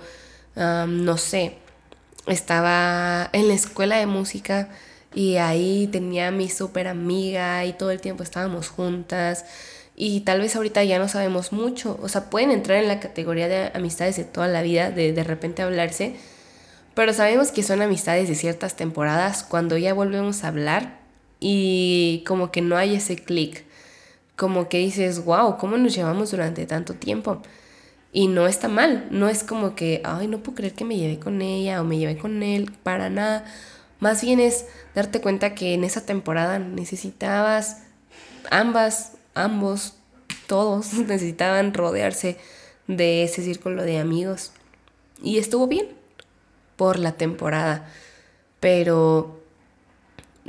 no 0.54 1.16
sé, 1.18 1.56
estaba 2.28 3.28
en 3.32 3.48
la 3.48 3.54
escuela 3.54 3.96
de 3.96 4.06
música 4.06 4.68
y 5.12 5.36
ahí 5.36 5.88
tenía 5.90 6.30
mi 6.30 6.48
súper 6.48 6.88
amiga 6.88 7.64
y 7.64 7.72
todo 7.72 7.90
el 7.90 8.00
tiempo 8.00 8.22
estábamos 8.22 8.68
juntas 8.68 9.44
y 9.96 10.20
tal 10.20 10.40
vez 10.40 10.56
ahorita 10.56 10.82
ya 10.84 10.98
no 10.98 11.08
sabemos 11.08 11.52
mucho, 11.52 11.98
o 12.02 12.08
sea, 12.08 12.28
pueden 12.30 12.50
entrar 12.50 12.78
en 12.78 12.88
la 12.88 13.00
categoría 13.00 13.48
de 13.48 13.70
amistades 13.74 14.16
de 14.16 14.24
toda 14.24 14.48
la 14.48 14.62
vida, 14.62 14.90
de 14.90 15.12
de 15.12 15.24
repente 15.24 15.62
hablarse, 15.62 16.16
pero 16.94 17.12
sabemos 17.12 17.50
que 17.50 17.62
son 17.62 17.82
amistades 17.82 18.28
de 18.28 18.34
ciertas 18.34 18.76
temporadas 18.76 19.42
cuando 19.42 19.76
ya 19.76 19.94
volvemos 19.94 20.44
a 20.44 20.48
hablar 20.48 20.98
y 21.40 22.22
como 22.26 22.50
que 22.50 22.62
no 22.62 22.76
hay 22.76 22.94
ese 22.94 23.16
clic. 23.16 23.64
Como 24.36 24.68
que 24.68 24.78
dices, 24.78 25.24
wow, 25.24 25.58
¿cómo 25.58 25.76
nos 25.76 25.94
llevamos 25.94 26.30
durante 26.30 26.66
tanto 26.66 26.94
tiempo? 26.94 27.42
Y 28.12 28.28
no 28.28 28.46
está 28.46 28.68
mal, 28.68 29.08
no 29.10 29.28
es 29.28 29.42
como 29.42 29.74
que, 29.74 30.00
ay, 30.04 30.28
no 30.28 30.38
puedo 30.38 30.56
creer 30.56 30.74
que 30.74 30.84
me 30.84 30.96
llevé 30.96 31.18
con 31.18 31.42
ella 31.42 31.80
o 31.80 31.84
me 31.84 31.98
llevé 31.98 32.16
con 32.16 32.42
él, 32.42 32.72
para 32.82 33.10
nada. 33.10 33.44
Más 34.00 34.22
bien 34.22 34.40
es 34.40 34.66
darte 34.94 35.20
cuenta 35.20 35.54
que 35.54 35.74
en 35.74 35.82
esa 35.84 36.06
temporada 36.06 36.58
necesitabas, 36.58 37.82
ambas, 38.50 39.12
ambos, 39.34 39.96
todos 40.46 40.92
necesitaban 41.08 41.74
rodearse 41.74 42.38
de 42.86 43.24
ese 43.24 43.42
círculo 43.42 43.82
de 43.82 43.98
amigos. 43.98 44.52
Y 45.22 45.38
estuvo 45.38 45.66
bien 45.66 46.03
por 46.76 46.98
la 46.98 47.12
temporada. 47.12 47.88
Pero 48.60 49.40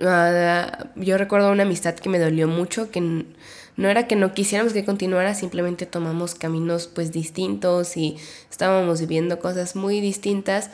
ah, 0.01 0.88
yo 0.96 1.17
recuerdo 1.17 1.51
una 1.51 1.63
amistad 1.63 1.96
que 1.96 2.10
me 2.10 2.20
dolió 2.20 2.48
mucho, 2.48 2.91
que 2.91 3.25
no 3.77 3.89
era 3.89 4.08
que 4.08 4.15
no 4.15 4.34
quisiéramos 4.34 4.74
que 4.74 4.86
continuara, 4.86 5.36
simplemente 5.36 5.86
tomamos 5.86 6.36
caminos 6.36 6.88
pues 6.88 7.12
distintos 7.12 7.98
y 7.98 8.17
estábamos 8.50 9.01
viviendo 9.01 9.39
cosas 9.39 9.75
muy 9.75 10.00
distintas. 10.01 10.70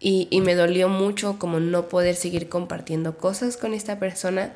Y, 0.00 0.28
me 0.42 0.54
dolió 0.54 0.90
mucho 0.90 1.38
como 1.38 1.60
no 1.60 1.88
poder 1.88 2.14
seguir 2.14 2.50
compartiendo 2.50 3.16
cosas 3.16 3.56
con 3.56 3.72
esta 3.72 3.98
persona, 3.98 4.52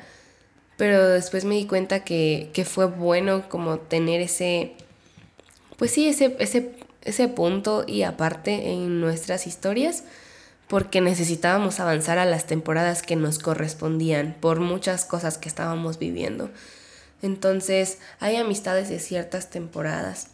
pero 0.77 1.07
después 1.09 1.43
me 1.43 1.55
di 1.55 1.65
cuenta 1.65 2.03
que, 2.03 2.51
que 2.53 2.65
fue 2.65 2.85
bueno 2.85 3.49
como 3.49 3.79
tener 3.79 4.21
ese, 4.21 4.73
pues 5.77 5.89
sí, 5.89 6.07
ese, 6.07 6.35
ese, 6.39 6.75
ese 7.01 7.27
punto 7.29 7.83
y 7.87 8.03
aparte 8.03 8.69
en 8.71 9.01
nuestras 9.01 9.47
historias 9.47 10.03
porque 10.69 11.01
necesitábamos 11.01 11.79
avanzar 11.79 12.19
a 12.19 12.25
las 12.25 12.45
temporadas 12.45 13.01
que 13.01 13.15
nos 13.15 13.39
correspondían 13.39 14.35
por 14.39 14.59
muchas 14.59 15.03
cosas 15.03 15.39
que 15.39 15.49
estábamos 15.49 15.97
viviendo. 15.97 16.51
Entonces, 17.23 17.97
hay 18.19 18.35
amistades 18.35 18.87
de 18.87 18.99
ciertas 18.99 19.49
temporadas. 19.49 20.27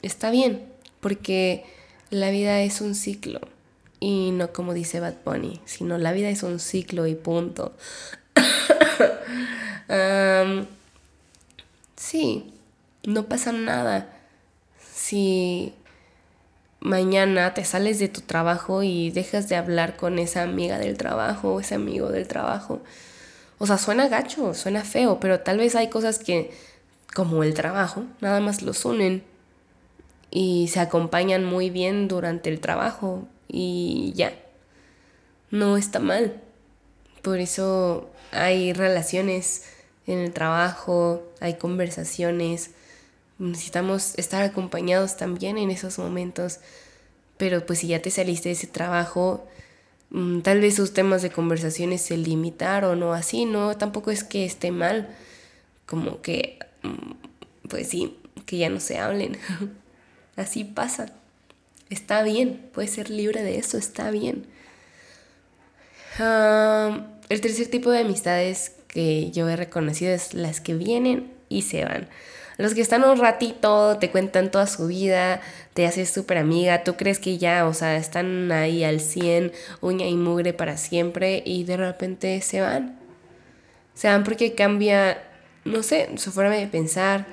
Está 0.00 0.30
bien, 0.30 0.64
porque 1.00 1.64
la 2.10 2.30
vida 2.30 2.60
es 2.60 2.80
un 2.80 2.94
ciclo. 2.94 3.40
Y 3.98 4.30
no 4.30 4.52
como 4.52 4.74
dice 4.74 5.00
Bad 5.00 5.16
Bunny, 5.24 5.60
sino 5.64 5.98
la 5.98 6.12
vida 6.12 6.28
es 6.28 6.44
un 6.44 6.60
ciclo 6.60 7.08
y 7.08 7.16
punto. 7.16 7.74
sí, 11.96 12.54
no 13.02 13.26
pasa 13.26 13.50
nada. 13.50 14.06
Si 14.94 15.74
mañana 16.80 17.54
te 17.54 17.64
sales 17.64 17.98
de 17.98 18.08
tu 18.08 18.20
trabajo 18.20 18.82
y 18.82 19.10
dejas 19.10 19.48
de 19.48 19.56
hablar 19.56 19.96
con 19.96 20.18
esa 20.18 20.42
amiga 20.42 20.78
del 20.78 20.96
trabajo 20.96 21.54
o 21.54 21.60
ese 21.60 21.74
amigo 21.74 22.08
del 22.10 22.28
trabajo. 22.28 22.80
O 23.58 23.66
sea, 23.66 23.78
suena 23.78 24.08
gacho, 24.08 24.54
suena 24.54 24.84
feo, 24.84 25.18
pero 25.20 25.40
tal 25.40 25.58
vez 25.58 25.74
hay 25.74 25.88
cosas 25.88 26.18
que, 26.18 26.52
como 27.14 27.42
el 27.42 27.54
trabajo, 27.54 28.04
nada 28.20 28.40
más 28.40 28.62
los 28.62 28.84
unen 28.84 29.24
y 30.30 30.68
se 30.68 30.80
acompañan 30.80 31.44
muy 31.44 31.70
bien 31.70 32.06
durante 32.06 32.50
el 32.50 32.60
trabajo 32.60 33.26
y 33.48 34.12
ya. 34.14 34.32
No 35.50 35.76
está 35.76 35.98
mal. 35.98 36.40
por 37.22 37.38
eso 37.38 38.10
hay 38.32 38.72
relaciones 38.72 39.64
en 40.06 40.18
el 40.18 40.32
trabajo, 40.32 41.22
hay 41.40 41.54
conversaciones, 41.54 42.70
necesitamos 43.38 44.14
estar 44.16 44.42
acompañados 44.42 45.16
también 45.16 45.58
en 45.58 45.70
esos 45.70 45.98
momentos, 45.98 46.58
pero 47.36 47.64
pues 47.64 47.80
si 47.80 47.88
ya 47.88 48.02
te 48.02 48.10
saliste 48.10 48.48
de 48.48 48.54
ese 48.54 48.66
trabajo, 48.66 49.46
mm, 50.10 50.40
tal 50.40 50.60
vez 50.60 50.74
sus 50.74 50.92
temas 50.92 51.22
de 51.22 51.30
conversaciones 51.30 52.02
se 52.02 52.16
limitaron 52.16 53.02
o 53.02 53.12
así, 53.12 53.44
no, 53.44 53.76
tampoco 53.76 54.10
es 54.10 54.24
que 54.24 54.44
esté 54.44 54.70
mal, 54.70 55.08
como 55.86 56.20
que, 56.20 56.58
mm, 56.82 57.68
pues 57.68 57.88
sí, 57.88 58.18
que 58.46 58.58
ya 58.58 58.70
no 58.70 58.80
se 58.80 58.98
hablen, 58.98 59.38
así 60.36 60.64
pasa, 60.64 61.12
está 61.90 62.22
bien, 62.22 62.68
puedes 62.72 62.90
ser 62.92 63.10
libre 63.10 63.42
de 63.42 63.58
eso, 63.58 63.78
está 63.78 64.10
bien. 64.10 64.46
el 66.18 67.40
tercer 67.40 67.68
tipo 67.68 67.90
de 67.90 68.00
amistades 68.00 68.72
que 68.88 69.30
yo 69.30 69.48
he 69.48 69.54
reconocido 69.54 70.12
es 70.12 70.34
las 70.34 70.60
que 70.60 70.74
vienen 70.74 71.30
y 71.48 71.62
se 71.62 71.84
van. 71.84 72.08
Los 72.58 72.74
que 72.74 72.82
están 72.82 73.04
un 73.04 73.18
ratito, 73.18 73.96
te 73.98 74.10
cuentan 74.10 74.50
toda 74.50 74.66
su 74.66 74.88
vida, 74.88 75.40
te 75.72 75.86
haces 75.86 76.10
súper 76.10 76.36
amiga, 76.36 76.84
tú 76.84 76.96
crees 76.96 77.18
que 77.18 77.38
ya, 77.38 77.66
o 77.66 77.72
sea, 77.72 77.96
están 77.96 78.52
ahí 78.52 78.84
al 78.84 79.00
100, 79.00 79.52
uña 79.80 80.06
y 80.06 80.16
mugre 80.16 80.52
para 80.52 80.76
siempre 80.76 81.42
y 81.46 81.64
de 81.64 81.78
repente 81.78 82.40
se 82.42 82.60
van. 82.60 82.98
Se 83.94 84.08
van 84.08 84.24
porque 84.24 84.54
cambia, 84.54 85.22
no 85.64 85.82
sé, 85.82 86.10
su 86.16 86.32
forma 86.32 86.54
de 86.54 86.66
pensar, 86.66 87.26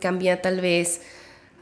cambia 0.00 0.42
tal 0.42 0.60
vez 0.60 1.02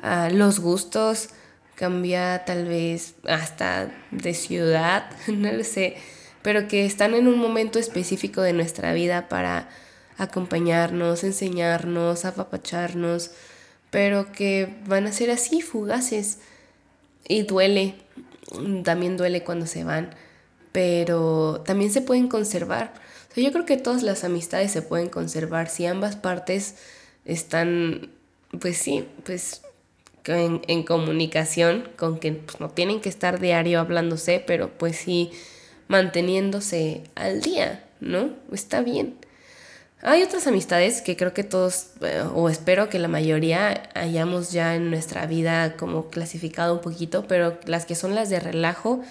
ah, 0.00 0.30
los 0.32 0.60
gustos, 0.60 1.28
cambia 1.74 2.44
tal 2.46 2.64
vez 2.64 3.16
hasta 3.26 3.90
de 4.10 4.32
ciudad, 4.32 5.10
no 5.26 5.52
lo 5.52 5.64
sé 5.64 5.96
pero 6.42 6.68
que 6.68 6.86
están 6.86 7.14
en 7.14 7.28
un 7.28 7.38
momento 7.38 7.78
específico 7.78 8.42
de 8.42 8.52
nuestra 8.52 8.92
vida 8.92 9.28
para 9.28 9.68
acompañarnos, 10.18 11.24
enseñarnos, 11.24 12.24
apapacharnos, 12.24 13.30
pero 13.90 14.30
que 14.32 14.76
van 14.86 15.06
a 15.06 15.12
ser 15.12 15.30
así, 15.30 15.62
fugaces. 15.62 16.40
Y 17.26 17.42
duele, 17.42 17.94
también 18.84 19.16
duele 19.16 19.44
cuando 19.44 19.66
se 19.66 19.84
van, 19.84 20.10
pero 20.72 21.62
también 21.64 21.90
se 21.90 22.02
pueden 22.02 22.28
conservar. 22.28 22.92
yo 23.36 23.52
creo 23.52 23.64
que 23.64 23.76
todas 23.76 24.02
las 24.02 24.24
amistades 24.24 24.72
se 24.72 24.82
pueden 24.82 25.08
conservar 25.08 25.68
si 25.68 25.86
ambas 25.86 26.16
partes 26.16 26.76
están, 27.24 28.10
pues 28.60 28.78
sí, 28.78 29.06
pues 29.24 29.62
en, 30.24 30.82
comunicación, 30.82 31.88
con 31.96 32.18
que 32.18 32.32
pues, 32.32 32.60
no 32.60 32.70
tienen 32.70 33.00
que 33.00 33.08
estar 33.08 33.40
diario 33.40 33.80
hablándose, 33.80 34.42
pero 34.44 34.70
pues 34.76 34.96
sí 34.96 35.30
manteniéndose 35.88 37.04
al 37.14 37.40
día, 37.40 37.84
¿no? 38.00 38.30
Está 38.52 38.82
bien. 38.82 39.16
Hay 40.02 40.22
otras 40.22 40.46
amistades 40.46 41.02
que 41.02 41.16
creo 41.16 41.34
que 41.34 41.42
todos, 41.42 41.88
eh, 42.02 42.22
o 42.32 42.48
espero 42.48 42.88
que 42.88 43.00
la 43.00 43.08
mayoría 43.08 43.90
hayamos 43.94 44.52
ya 44.52 44.76
en 44.76 44.90
nuestra 44.90 45.26
vida 45.26 45.76
como 45.76 46.08
clasificado 46.08 46.74
un 46.74 46.80
poquito, 46.80 47.26
pero 47.26 47.58
las 47.66 47.84
que 47.84 47.96
son 47.96 48.14
las 48.14 48.30
de 48.30 48.38
relajo, 48.38 49.02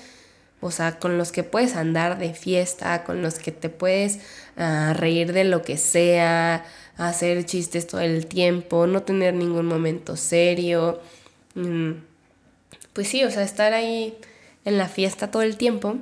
o 0.61 0.71
sea, 0.71 0.97
con 0.97 1.17
los 1.17 1.33
que 1.33 1.43
puedes 1.43 1.75
andar 1.75 2.17
de 2.17 2.33
fiesta, 2.33 3.03
con 3.03 3.21
los 3.21 3.37
que 3.39 3.51
te 3.51 3.69
puedes 3.69 4.19
ah, 4.55 4.93
reír 4.97 5.33
de 5.33 5.43
lo 5.43 5.61
que 5.61 5.77
sea, 5.77 6.65
hacer 6.97 7.45
chistes 7.45 7.87
todo 7.87 8.01
el 8.01 8.25
tiempo, 8.27 8.87
no 8.87 9.03
tener 9.03 9.33
ningún 9.33 9.65
momento 9.65 10.15
serio. 10.15 11.01
Mm, 11.55 11.93
pues 12.93 13.09
sí, 13.09 13.23
o 13.25 13.31
sea, 13.31 13.43
estar 13.43 13.73
ahí 13.73 14.17
en 14.65 14.77
la 14.77 14.87
fiesta 14.87 15.31
todo 15.31 15.43
el 15.43 15.57
tiempo 15.57 15.97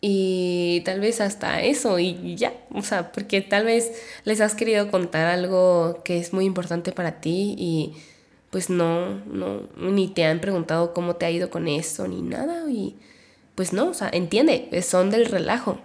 y 0.00 0.82
tal 0.84 1.00
vez 1.00 1.20
hasta 1.20 1.60
eso 1.62 1.98
y 1.98 2.36
ya, 2.36 2.54
o 2.72 2.82
sea, 2.82 3.12
porque 3.12 3.42
tal 3.42 3.64
vez 3.66 3.92
les 4.24 4.40
has 4.40 4.54
querido 4.54 4.90
contar 4.90 5.26
algo 5.26 6.00
que 6.04 6.18
es 6.18 6.32
muy 6.32 6.46
importante 6.46 6.92
para 6.92 7.20
ti 7.20 7.54
y 7.58 7.94
pues 8.50 8.70
no, 8.70 9.16
no, 9.26 9.68
ni 9.76 10.08
te 10.08 10.24
han 10.24 10.40
preguntado 10.40 10.92
cómo 10.94 11.16
te 11.16 11.26
ha 11.26 11.30
ido 11.30 11.50
con 11.50 11.68
eso 11.68 12.08
ni 12.08 12.22
nada 12.22 12.70
y 12.70 12.96
pues 13.54 13.72
no, 13.72 13.88
o 13.88 13.94
sea, 13.94 14.08
entiende, 14.12 14.68
son 14.82 15.10
del 15.10 15.26
relajo. 15.26 15.78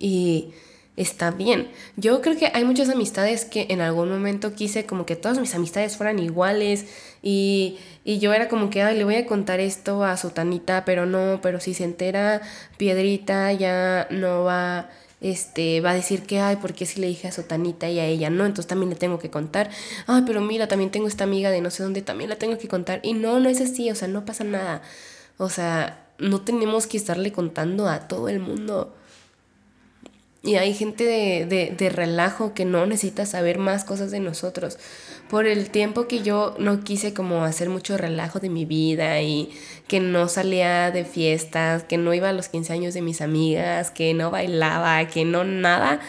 Y 0.00 0.52
está 0.96 1.30
bien. 1.30 1.70
Yo 1.96 2.20
creo 2.22 2.36
que 2.36 2.50
hay 2.54 2.64
muchas 2.64 2.88
amistades 2.88 3.44
que 3.44 3.66
en 3.70 3.80
algún 3.80 4.08
momento 4.08 4.54
quise 4.54 4.86
como 4.86 5.06
que 5.06 5.16
todas 5.16 5.38
mis 5.38 5.54
amistades 5.54 5.96
fueran 5.96 6.18
iguales 6.18 6.86
y, 7.22 7.78
yo 8.04 8.32
era 8.32 8.48
como 8.48 8.70
que, 8.70 8.82
ay, 8.82 8.98
le 8.98 9.04
voy 9.04 9.16
a 9.16 9.26
contar 9.26 9.60
esto 9.60 10.04
a 10.04 10.16
Sotanita, 10.16 10.84
pero 10.84 11.06
no, 11.06 11.40
pero 11.42 11.58
si 11.58 11.74
se 11.74 11.84
entera 11.84 12.42
Piedrita 12.76 13.50
ya 13.52 14.06
no 14.10 14.44
va, 14.44 14.90
este, 15.20 15.80
va 15.80 15.92
a 15.92 15.94
decir 15.94 16.22
que, 16.22 16.38
ay, 16.40 16.56
¿por 16.56 16.74
qué 16.74 16.86
si 16.86 17.00
le 17.00 17.06
dije 17.06 17.28
a 17.28 17.32
Sotanita 17.32 17.88
y 17.88 17.98
a 17.98 18.04
ella 18.04 18.30
no? 18.30 18.44
Entonces 18.44 18.66
también 18.66 18.90
le 18.90 18.96
tengo 18.96 19.18
que 19.18 19.30
contar, 19.30 19.70
ay, 20.06 20.22
pero 20.26 20.40
mira, 20.42 20.68
también 20.68 20.90
tengo 20.90 21.08
esta 21.08 21.24
amiga 21.24 21.50
de 21.50 21.60
no 21.60 21.70
sé 21.70 21.82
dónde, 21.82 22.02
también 22.02 22.30
la 22.30 22.36
tengo 22.36 22.58
que 22.58 22.68
contar. 22.68 23.00
Y 23.02 23.14
no, 23.14 23.40
no 23.40 23.48
es 23.48 23.60
así, 23.60 23.90
o 23.90 23.94
sea, 23.94 24.06
no 24.08 24.24
pasa 24.24 24.44
nada. 24.44 24.82
O 25.38 25.48
sea, 25.48 26.06
no 26.18 26.42
tenemos 26.42 26.86
que 26.86 26.96
estarle 26.98 27.32
contando 27.32 27.88
a 27.88 28.06
todo 28.06 28.28
el 28.28 28.38
mundo. 28.40 28.94
Y 30.44 30.56
hay 30.56 30.74
gente 30.74 31.04
de, 31.04 31.74
de, 31.74 31.88
relajo 31.88 32.52
que 32.52 32.66
no 32.66 32.84
necesita 32.84 33.24
saber 33.24 33.56
más 33.56 33.82
cosas 33.84 34.10
de 34.10 34.20
nosotros. 34.20 34.78
Por 35.30 35.46
el 35.46 35.70
tiempo 35.70 36.06
que 36.06 36.22
yo 36.22 36.54
no 36.58 36.84
quise 36.84 37.14
como 37.14 37.44
hacer 37.44 37.70
mucho 37.70 37.96
relajo 37.96 38.40
de 38.40 38.50
mi 38.50 38.66
vida 38.66 39.22
y 39.22 39.50
que 39.88 40.00
no 40.00 40.28
salía 40.28 40.90
de 40.90 41.06
fiestas, 41.06 41.84
que 41.84 41.96
no 41.96 42.12
iba 42.12 42.28
a 42.28 42.34
los 42.34 42.48
15 42.48 42.74
años 42.74 42.92
de 42.92 43.00
mis 43.00 43.22
amigas, 43.22 43.90
que 43.90 44.12
no 44.12 44.30
bailaba, 44.30 45.08
que 45.08 45.24
no 45.24 45.44
nada, 45.44 46.00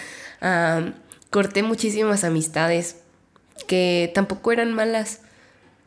corté 1.29 1.63
muchísimas 1.63 2.25
amistades 2.25 2.97
que 3.67 4.11
tampoco 4.13 4.51
eran 4.51 4.73
malas. 4.73 5.21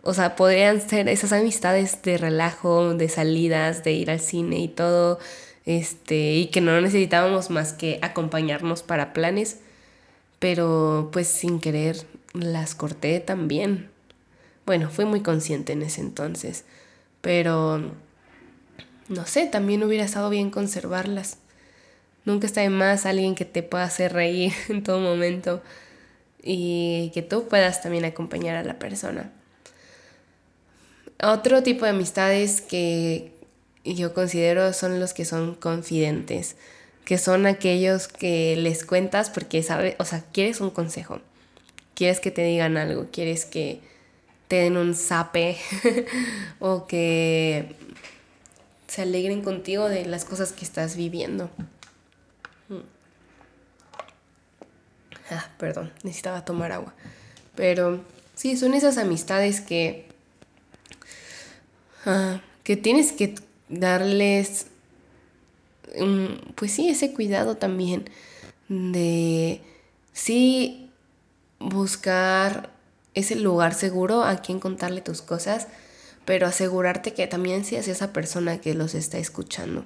O 0.03 0.15
sea, 0.15 0.37
podrían 0.37 0.81
ser 0.81 1.07
esas 1.11 1.35
amistades 1.35 2.01
de 2.01 2.17
relajo, 2.17 2.95
de 2.95 3.11
salidas, 3.11 3.85
de 3.85 3.93
ir 3.93 4.11
al 4.11 4.21
cine 4.21 4.59
y 4.59 4.69
todo 4.69 5.19
este, 5.67 6.35
y 6.35 6.47
que 6.47 6.61
no 6.61 6.81
necesitábamos 6.81 7.51
más 7.51 7.73
que 7.73 7.99
acompañarnos 8.03 8.83
para 8.83 9.13
planes, 9.13 9.59
pero 10.39 11.11
pues 11.13 11.29
sin 11.29 11.61
querer 11.61 12.07
las 12.33 12.75
corté 12.75 13.21
también. 13.21 13.91
Bueno, 14.67 14.91
fui 14.91 15.05
muy 15.05 15.23
consciente 15.23 15.73
en 15.73 15.83
ese 15.83 16.01
entonces, 16.01 16.65
pero 17.21 17.93
no 19.09 19.27
sé, 19.27 19.47
también 19.47 19.83
hubiera 19.83 20.05
estado 20.05 20.31
bien 20.31 20.51
conservarlas. 20.51 21.39
Nunca 22.25 22.47
está 22.47 22.61
de 22.61 22.71
más 22.71 23.07
alguien 23.07 23.35
que 23.35 23.47
te 23.47 23.63
pueda 23.63 23.85
hacer 23.85 24.13
reír 24.13 24.53
en 24.69 24.83
todo 24.83 25.01
momento 25.01 25.63
y 26.43 27.11
que 27.15 27.23
tú 27.23 27.49
puedas 27.49 27.83
también 27.83 28.05
acompañar 28.05 28.57
a 28.57 28.63
la 28.63 28.79
persona. 28.79 29.33
Otro 31.23 31.63
tipo 31.63 31.85
de 31.85 31.91
amistades 31.91 32.61
que 32.61 33.33
yo 33.85 34.15
considero 34.15 34.73
son 34.73 35.01
los 35.01 35.15
que 35.15 35.25
son 35.25 35.55
confidentes, 35.55 36.57
que 37.05 37.19
son 37.19 37.47
aquellos 37.47 38.09
que 38.09 38.57
les 38.57 38.85
cuentas 38.85 39.31
porque 39.31 39.63
sabes, 39.63 39.97
o 39.99 40.05
sea, 40.05 40.25
quieres 40.33 40.61
un 40.61 40.71
consejo, 40.71 41.21
quieres 41.95 42.21
que 42.21 42.31
te 42.31 42.43
digan 42.43 42.77
algo, 42.77 43.07
quieres 43.11 43.45
que 43.45 43.81
te 44.49 44.57
den 44.57 44.77
un 44.77 44.95
zape 44.95 45.57
o 46.59 46.87
que 46.87 47.75
se 48.89 49.03
alegren 49.03 49.43
contigo 49.43 49.89
de 49.89 50.07
las 50.07 50.25
cosas 50.25 50.53
que 50.53 50.65
estás 50.65 50.97
viviendo. 50.97 51.51
Mm. 52.69 52.79
Ah, 55.31 55.51
perdón, 55.59 55.93
necesitaba 56.03 56.45
tomar 56.45 56.73
agua. 56.73 56.95
Pero 57.55 58.01
sí, 58.35 58.57
son 58.57 58.73
esas 58.75 58.97
amistades 58.97 59.61
que, 59.61 60.07
ah, 62.07 62.41
que 62.65 62.77
tienes 62.77 63.13
que 63.13 63.35
darles, 63.69 64.67
pues 66.55 66.73
sí, 66.73 66.89
ese 66.89 67.13
cuidado 67.13 67.57
también 67.57 68.09
de 68.69 69.61
sí 70.13 70.91
buscar 71.59 72.71
ese 73.15 73.37
lugar 73.37 73.75
seguro 73.75 74.23
a 74.23 74.37
quien 74.37 74.61
contarle 74.61 75.01
tus 75.01 75.23
cosas, 75.23 75.67
pero 76.25 76.47
asegurarte 76.47 77.15
que 77.15 77.27
también 77.27 77.65
seas 77.65 77.89
esa 77.89 78.13
persona 78.13 78.61
que 78.61 78.75
los 78.75 78.95
está 78.95 79.19
escuchando. 79.19 79.85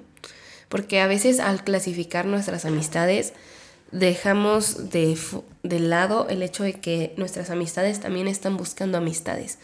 Porque 0.69 0.99
a 0.99 1.07
veces 1.07 1.39
al 1.39 1.63
clasificar 1.63 2.25
nuestras 2.25 2.65
amistades, 2.65 3.33
dejamos 3.91 4.89
de, 4.89 5.17
de 5.61 5.79
lado 5.79 6.27
el 6.29 6.43
hecho 6.43 6.63
de 6.63 6.73
que 6.73 7.13
nuestras 7.15 7.49
amistades 7.49 7.99
también 7.99 8.27
están 8.27 8.57
buscando 8.57 8.97
amistades. 8.97 9.59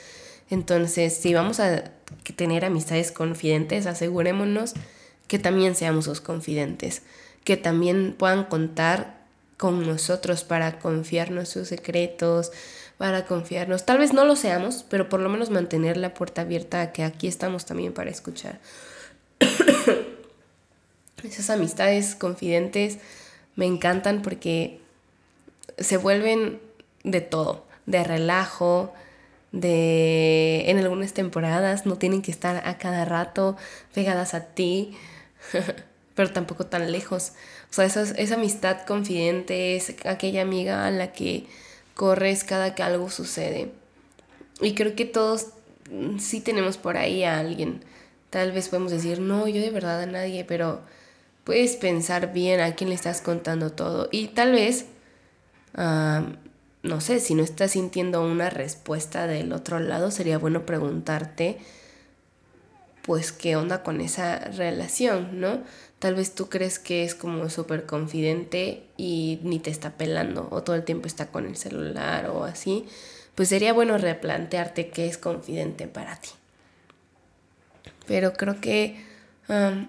Entonces, 0.49 1.13
si 1.15 1.33
vamos 1.33 1.59
a 1.59 1.91
tener 2.35 2.65
amistades 2.65 3.11
confidentes, 3.11 3.85
asegurémonos 3.85 4.73
que 5.27 5.39
también 5.39 5.75
seamos 5.75 6.05
sus 6.05 6.21
confidentes, 6.21 7.01
que 7.43 7.57
también 7.57 8.15
puedan 8.17 8.45
contar 8.45 9.19
con 9.57 9.85
nosotros 9.85 10.43
para 10.43 10.79
confiarnos 10.79 11.49
sus 11.49 11.67
secretos, 11.67 12.51
para 12.97 13.25
confiarnos. 13.25 13.85
Tal 13.85 13.97
vez 13.97 14.13
no 14.13 14.25
lo 14.25 14.35
seamos, 14.35 14.85
pero 14.89 15.09
por 15.09 15.19
lo 15.19 15.29
menos 15.29 15.49
mantener 15.49 15.97
la 15.97 16.13
puerta 16.13 16.41
abierta 16.41 16.91
que 16.91 17.03
aquí 17.03 17.27
estamos 17.27 17.65
también 17.65 17.93
para 17.93 18.09
escuchar. 18.09 18.59
Esas 21.23 21.49
amistades 21.49 22.15
confidentes 22.15 22.99
me 23.55 23.65
encantan 23.65 24.21
porque 24.21 24.79
se 25.77 25.97
vuelven 25.97 26.61
de 27.03 27.21
todo, 27.21 27.65
de 27.85 28.03
relajo, 28.03 28.93
de 29.51 30.69
en 30.69 30.77
algunas 30.77 31.13
temporadas 31.13 31.85
no 31.85 31.97
tienen 31.97 32.21
que 32.21 32.31
estar 32.31 32.67
a 32.67 32.77
cada 32.77 33.05
rato 33.05 33.57
pegadas 33.93 34.33
a 34.33 34.45
ti, 34.45 34.95
pero 36.15 36.31
tampoco 36.31 36.65
tan 36.65 36.91
lejos. 36.91 37.33
O 37.69 37.73
sea, 37.73 37.85
esa, 37.85 38.01
esa 38.01 38.35
amistad 38.35 38.85
confidente 38.85 39.75
es 39.75 39.95
aquella 40.05 40.41
amiga 40.41 40.85
a 40.85 40.91
la 40.91 41.11
que 41.11 41.45
corres 41.93 42.43
cada 42.43 42.75
que 42.75 42.83
algo 42.83 43.09
sucede. 43.09 43.71
Y 44.61 44.73
creo 44.73 44.95
que 44.95 45.05
todos 45.05 45.47
mm, 45.91 46.19
sí 46.19 46.41
tenemos 46.41 46.77
por 46.77 46.97
ahí 46.97 47.23
a 47.23 47.39
alguien. 47.39 47.83
Tal 48.29 48.51
vez 48.51 48.69
podemos 48.69 48.91
decir, 48.91 49.19
no, 49.19 49.47
yo 49.47 49.61
de 49.61 49.71
verdad 49.71 50.01
a 50.01 50.05
nadie, 50.05 50.45
pero 50.45 50.81
puedes 51.43 51.75
pensar 51.77 52.31
bien 52.33 52.59
a 52.59 52.75
quién 52.75 52.89
le 52.89 52.95
estás 52.95 53.21
contando 53.21 53.71
todo. 53.71 54.07
Y 54.11 54.27
tal 54.27 54.51
vez 54.51 54.85
no 56.83 57.01
sé, 57.01 57.19
si 57.19 57.35
no 57.35 57.43
estás 57.43 57.71
sintiendo 57.71 58.21
una 58.23 58.49
respuesta 58.49 59.27
del 59.27 59.51
otro 59.53 59.79
lado, 59.79 60.11
sería 60.11 60.37
bueno 60.37 60.65
preguntarte, 60.65 61.57
pues, 63.03 63.31
qué 63.31 63.55
onda 63.55 63.83
con 63.83 64.01
esa 64.01 64.39
relación, 64.39 65.39
¿no? 65.39 65.61
Tal 65.99 66.15
vez 66.15 66.33
tú 66.35 66.47
crees 66.47 66.79
que 66.79 67.03
es 67.03 67.15
como 67.15 67.49
súper 67.49 67.85
confidente 67.85 68.83
y 68.97 69.39
ni 69.43 69.59
te 69.59 69.69
está 69.69 69.91
pelando 69.97 70.47
o 70.51 70.63
todo 70.63 70.75
el 70.75 70.85
tiempo 70.85 71.07
está 71.07 71.27
con 71.27 71.45
el 71.45 71.57
celular 71.57 72.27
o 72.29 72.45
así. 72.45 72.85
Pues 73.35 73.49
sería 73.49 73.73
bueno 73.73 73.97
replantearte 73.97 74.89
qué 74.89 75.07
es 75.07 75.17
confidente 75.17 75.87
para 75.87 76.15
ti. 76.15 76.29
Pero 78.05 78.33
creo 78.33 78.61
que 78.61 79.03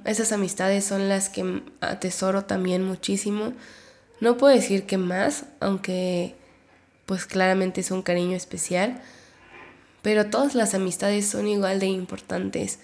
esas 0.05 0.33
amistades 0.33 0.85
son 0.85 1.09
las 1.09 1.29
que 1.29 1.63
atesoro 1.81 2.45
también 2.47 2.83
muchísimo 2.83 3.53
no 4.21 4.37
puedo 4.37 4.55
decir 4.55 4.85
que 4.85 4.99
más, 4.99 5.47
aunque 5.61 6.35
pues 7.11 7.27
claramente 7.27 7.81
es 7.81 7.91
un 7.91 8.03
cariño 8.03 8.37
especial, 8.37 9.01
pero 10.01 10.27
todas 10.27 10.55
las 10.55 10.75
amistades 10.75 11.29
son 11.29 11.49
igual 11.49 11.81
de 11.81 11.87
importantes. 11.87 12.79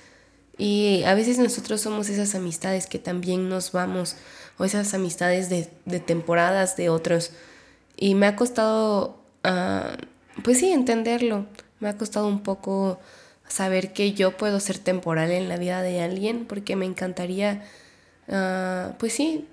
Y 0.59 1.05
a 1.07 1.15
veces 1.15 1.39
nosotros 1.39 1.81
somos 1.81 2.09
esas 2.09 2.35
amistades 2.35 2.89
que 2.89 2.99
también 2.99 3.49
nos 3.49 3.71
vamos, 3.71 4.17
o 4.59 4.65
esas 4.65 4.93
amistades 4.95 5.49
de, 5.49 6.01
temporadas 6.01 6.77
de 6.77 6.89
otros. 6.89 7.31
Y 7.97 8.17
me 8.17 8.27
ha 8.27 8.35
costado, 8.35 9.17
ah, 9.45 9.97
pues 10.43 10.59
sí, 10.59 10.73
entenderlo. 10.73 11.47
Me 11.79 11.89
ha 11.89 11.97
costado 11.97 12.27
un 12.27 12.43
poco 12.43 12.99
saber 13.47 13.93
que 13.93 14.13
yo 14.13 14.37
puedo 14.37 14.59
ser 14.59 14.79
temporal 14.79 15.31
en 15.31 15.49
la 15.49 15.57
vida 15.57 15.83
de 15.83 16.01
alguien, 16.01 16.47
porque 16.47 16.75
me 16.75 16.85
encantaría, 16.85 17.63
uh, 18.27 18.93
pues 18.99 19.13
sí, 19.13 19.47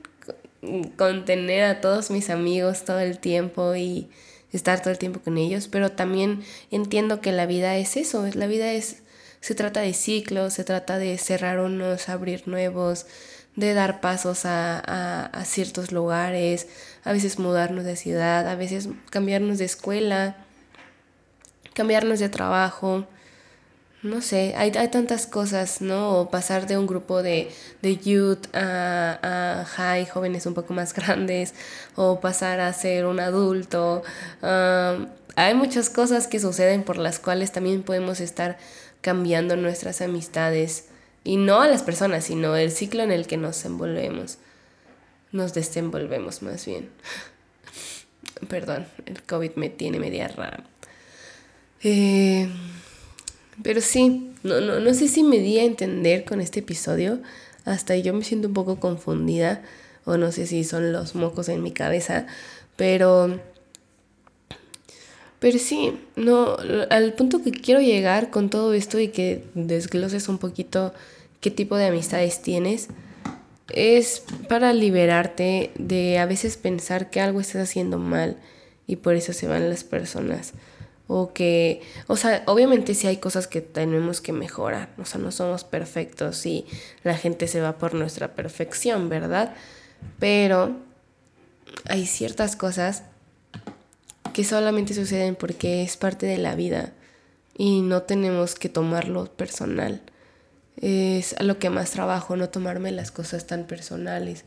contener 0.98 1.64
a 1.66 1.80
todos 1.80 2.10
mis 2.10 2.32
amigos 2.32 2.86
todo 2.86 3.02
el 3.02 3.20
tiempo 3.20 3.76
y 3.76 4.10
estar 4.54 4.80
todo 4.82 4.92
el 4.92 4.98
tiempo 4.98 5.20
con 5.20 5.38
ellos, 5.38 5.68
pero 5.68 5.92
también 5.92 6.44
entiendo 6.72 7.22
que 7.22 7.32
la 7.32 7.46
vida 7.46 7.76
es 7.78 7.98
eso, 7.98 8.28
la 8.34 8.48
vida 8.48 8.72
es, 8.72 8.98
se 9.42 9.56
trata 9.56 9.82
de 9.82 9.94
ciclos, 9.94 10.54
se 10.54 10.64
trata 10.64 10.98
de 10.98 11.18
cerrar 11.18 11.60
unos, 11.60 12.08
abrir 12.08 12.48
nuevos, 12.48 13.06
de 13.56 13.74
dar 13.74 14.00
pasos 14.02 14.46
a, 14.46 14.80
a, 14.80 15.26
a 15.26 15.46
ciertos 15.46 15.92
lugares, 15.92 16.68
a 17.04 17.12
veces 17.12 17.40
mudarnos 17.40 17.84
de 17.84 17.96
ciudad, 17.96 18.48
a 18.48 18.56
veces 18.56 18.90
cambiarnos 19.10 19.58
de 19.58 19.66
escuela, 19.66 20.38
cambiarnos 21.74 22.20
de 22.20 22.30
trabajo, 22.30 23.06
no 24.04 24.22
sé, 24.22 24.54
hay, 24.58 24.72
hay 24.76 24.90
tantas 24.90 25.28
cosas, 25.28 25.82
¿no? 25.82 26.20
O 26.20 26.30
pasar 26.30 26.68
de 26.68 26.78
un 26.78 26.86
grupo 26.88 27.24
de, 27.24 27.50
de 27.82 27.98
youth 27.98 28.54
a, 28.54 29.62
a, 29.62 29.66
high, 29.66 30.06
jóvenes 30.06 30.46
un 30.46 30.54
poco 30.54 30.74
más 30.74 30.94
grandes, 30.96 31.54
o 31.96 32.20
pasar 32.20 32.60
a 32.60 32.72
ser 32.74 33.06
un 33.06 33.20
adulto. 33.20 34.04
hay 34.42 35.54
muchas 35.56 35.90
cosas 35.90 36.28
que 36.28 36.40
suceden 36.40 36.84
por 36.84 36.98
las 36.98 37.20
cuales 37.20 37.52
también 37.54 37.84
podemos 37.84 38.20
estar 38.20 38.58
cambiando 39.02 39.56
nuestras 39.56 40.02
amistades. 40.02 40.90
Y 41.24 41.38
no 41.38 41.62
a 41.62 41.68
las 41.68 41.84
personas, 41.84 42.26
sino 42.26 42.58
el 42.58 42.72
ciclo 42.72 43.04
en 43.04 43.12
el 43.12 43.28
que 43.28 43.38
nos 43.38 43.64
envolvemos. 43.64 44.40
Nos 45.32 45.54
desenvolvemos 45.54 46.42
más 46.42 46.66
bien. 46.66 46.90
Perdón, 48.50 48.86
el 49.06 49.24
COVID 49.24 49.52
me 49.56 49.70
tiene 49.70 50.00
media 50.00 50.28
rara. 50.28 50.66
Eh, 51.82 52.50
pero 53.62 53.82
sí, 53.82 54.32
no, 54.44 54.62
no, 54.62 54.80
no 54.80 54.94
sé 54.94 55.08
si 55.08 55.24
me 55.24 55.40
di 55.40 55.60
a 55.60 55.64
entender 55.64 56.26
con 56.26 56.42
este 56.42 56.62
episodio. 56.62 57.20
Hasta 57.66 57.96
yo 57.98 58.14
me 58.14 58.24
siento 58.24 58.48
un 58.48 58.54
poco 58.54 58.80
confundida. 58.80 59.62
O 60.06 60.18
no 60.18 60.32
sé 60.32 60.48
si 60.48 60.64
son 60.64 60.92
los 60.92 61.16
mocos 61.16 61.50
en 61.50 61.62
mi 61.62 61.72
cabeza. 61.72 62.26
Pero. 62.76 63.40
Pero 65.40 65.60
sí, 65.60 66.00
no, 66.16 66.56
al 66.90 67.14
punto 67.14 67.44
que 67.44 67.52
quiero 67.52 67.82
llegar 67.82 68.30
con 68.30 68.50
todo 68.50 68.74
esto 68.74 68.98
y 69.00 69.10
que 69.10 69.44
desgloses 69.56 70.30
un 70.30 70.38
poquito 70.38 70.94
qué 71.42 71.52
tipo 71.52 71.76
de 71.76 71.88
amistades 71.88 72.42
tienes, 72.42 72.88
es 73.70 74.24
para 74.48 74.72
liberarte 74.72 75.72
de 75.76 76.18
a 76.18 76.26
veces 76.26 76.56
pensar 76.56 77.10
que 77.10 77.20
algo 77.20 77.42
estás 77.42 77.70
haciendo 77.70 77.98
mal 77.98 78.38
y 78.88 78.96
por 78.96 79.16
eso 79.16 79.34
se 79.34 79.48
van 79.48 79.70
las 79.70 79.84
personas 79.84 80.54
o 81.08 81.34
que, 81.34 81.82
o 82.08 82.16
sea, 82.16 82.44
obviamente 82.48 82.96
sí 82.96 83.08
hay 83.08 83.18
cosas 83.18 83.48
que 83.48 83.62
tenemos 83.62 84.22
que 84.22 84.32
mejorar, 84.32 84.90
o 84.98 85.06
sea, 85.06 85.20
no 85.20 85.32
somos 85.32 85.64
perfectos 85.64 86.46
y 86.46 86.66
la 87.04 87.18
gente 87.18 87.48
se 87.48 87.62
va 87.62 87.78
por 87.78 87.94
nuestra 87.94 88.36
perfección, 88.36 89.10
¿verdad? 89.10 89.54
Pero 90.20 90.78
hay 91.86 92.06
ciertas 92.06 92.56
cosas 92.56 93.04
que 94.34 94.44
solamente 94.44 94.94
suceden 94.94 95.36
porque 95.36 95.84
es 95.84 95.98
parte 95.98 96.26
de 96.26 96.38
la 96.38 96.56
vida 96.56 96.94
y 97.58 97.82
no 97.82 98.04
tenemos 98.04 98.56
que 98.56 98.70
tomarlo 98.70 99.26
personal. 99.26 100.02
Es 100.78 101.36
a 101.38 101.44
lo 101.44 101.60
que 101.60 101.70
más 101.70 101.92
trabajo, 101.92 102.36
no 102.36 102.50
tomarme 102.50 102.92
las 102.92 103.12
cosas 103.12 103.46
tan 103.46 103.66
personales. 103.66 104.44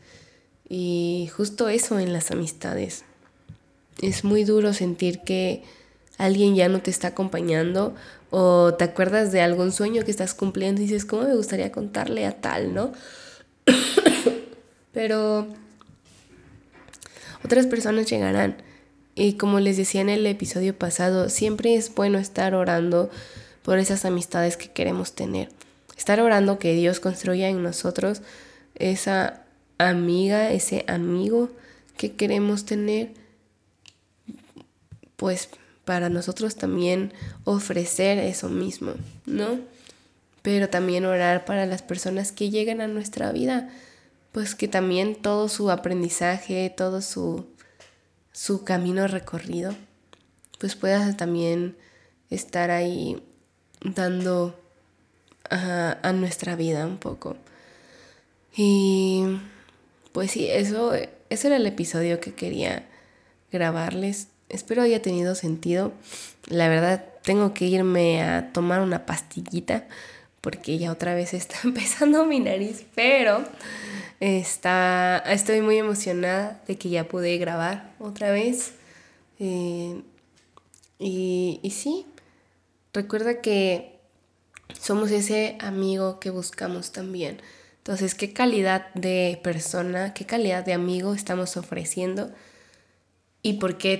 Y 0.67 1.29
justo 1.33 1.69
eso 1.69 1.99
en 1.99 2.11
las 2.11 2.31
amistades. 2.31 3.05
Es 4.01 4.23
muy 4.25 4.43
duro 4.43 4.73
sentir 4.73 5.21
que 5.21 5.63
alguien 6.17 6.55
ya 6.55 6.69
no 6.69 6.81
te 6.81 6.91
está 6.91 7.09
acompañando 7.09 7.95
o 8.29 8.73
te 8.73 8.83
acuerdas 8.83 9.31
de 9.31 9.41
algún 9.41 9.71
sueño 9.71 10.03
que 10.03 10.11
estás 10.11 10.33
cumpliendo 10.33 10.81
y 10.81 10.85
dices, 10.85 11.05
¿cómo 11.05 11.23
me 11.23 11.35
gustaría 11.35 11.71
contarle 11.71 12.25
a 12.25 12.41
tal, 12.41 12.73
no? 12.73 12.91
Pero 14.93 15.47
otras 17.43 17.67
personas 17.67 18.07
llegarán. 18.09 18.57
Y 19.15 19.33
como 19.33 19.59
les 19.59 19.77
decía 19.77 20.01
en 20.01 20.09
el 20.09 20.25
episodio 20.25 20.77
pasado, 20.77 21.29
siempre 21.29 21.75
es 21.75 21.93
bueno 21.93 22.17
estar 22.19 22.53
orando 22.53 23.09
por 23.63 23.79
esas 23.79 24.05
amistades 24.05 24.57
que 24.57 24.71
queremos 24.71 25.13
tener. 25.13 25.49
Estar 25.97 26.19
orando 26.19 26.59
que 26.59 26.73
Dios 26.75 26.99
construya 26.99 27.49
en 27.49 27.63
nosotros 27.63 28.21
esa 28.75 29.43
amiga, 29.77 30.51
ese 30.51 30.85
amigo 30.87 31.49
que 31.97 32.13
queremos 32.13 32.65
tener, 32.65 33.11
pues 35.15 35.49
para 35.87 36.09
nosotros 36.09 36.57
también 36.57 37.13
ofrecer 37.45 38.17
eso 38.17 38.49
mismo, 38.49 38.91
¿no? 39.25 39.61
Pero 40.41 40.67
también 40.67 41.05
orar 41.05 41.45
para 41.45 41.65
las 41.65 41.81
personas 41.81 42.33
que 42.33 42.49
llegan 42.49 42.81
a 42.81 42.89
nuestra 42.89 43.31
vida, 43.31 43.69
pues 44.33 44.53
que 44.53 44.67
también 44.67 45.15
todo 45.15 45.47
su 45.47 45.71
aprendizaje, 45.71 46.69
todo 46.75 47.01
su, 47.01 47.45
su 48.33 48.65
camino 48.65 49.07
recorrido, 49.07 49.73
pues 50.59 50.75
pueda 50.75 51.15
también 51.15 51.77
estar 52.29 52.69
ahí 52.69 53.23
dando 53.79 54.59
a, 55.49 56.11
nuestra 56.11 56.57
vida 56.57 56.85
un 56.85 56.97
poco. 56.97 57.37
Y 58.57 59.23
pues 60.11 60.31
sí, 60.31 60.49
eso, 60.49 60.91
eso 61.29 61.47
era 61.47 61.55
el 61.55 61.65
episodio 61.65 62.19
que 62.19 62.33
quería 62.33 62.85
grabarles. 63.53 64.27
Espero 64.49 64.81
haya 64.81 65.01
tenido 65.01 65.35
sentido. 65.35 65.91
La 66.47 66.69
verdad, 66.69 67.05
tengo 67.23 67.53
que 67.53 67.65
irme 67.65 68.23
a 68.23 68.53
tomar 68.53 68.81
una 68.81 69.05
pastillita 69.05 69.87
porque 70.41 70.77
ya 70.77 70.91
otra 70.91 71.13
vez 71.13 71.33
está 71.33 71.57
empezando 71.63 72.25
mi 72.25 72.39
nariz, 72.39 72.85
pero 72.95 73.43
está, 74.19 75.21
estoy 75.27 75.61
muy 75.61 75.77
emocionada 75.77 76.61
de 76.67 76.77
que 76.77 76.89
ya 76.89 77.07
pude 77.07 77.37
grabar 77.37 77.93
otra 77.99 78.31
vez. 78.31 78.73
Eh, 79.39 80.01
y, 80.99 81.59
y 81.61 81.71
sí, 81.71 82.05
recuerda 82.93 83.41
que 83.41 83.99
somos 84.79 85.11
ese 85.11 85.57
amigo 85.59 86.19
que 86.19 86.29
buscamos 86.29 86.91
también. 86.91 87.41
Entonces, 87.79 88.15
¿qué 88.15 88.33
calidad 88.33 88.93
de 88.95 89.39
persona, 89.43 90.13
qué 90.13 90.25
calidad 90.25 90.65
de 90.65 90.73
amigo 90.73 91.13
estamos 91.13 91.55
ofreciendo? 91.57 92.31
Y 93.49 93.53
por 93.53 93.77
qué, 93.77 93.97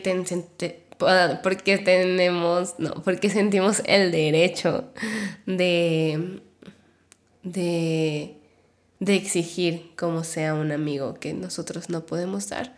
tenemos, 1.84 2.76
no, 2.80 2.94
porque 3.04 3.30
sentimos 3.30 3.82
el 3.86 4.12
derecho 4.12 4.92
de, 5.46 6.42
de 7.44 8.38
de 9.00 9.16
exigir 9.16 9.92
como 9.96 10.24
sea 10.24 10.54
un 10.54 10.72
amigo 10.72 11.16
que 11.16 11.34
nosotros 11.34 11.90
no 11.90 12.06
podemos 12.06 12.50
dar. 12.50 12.76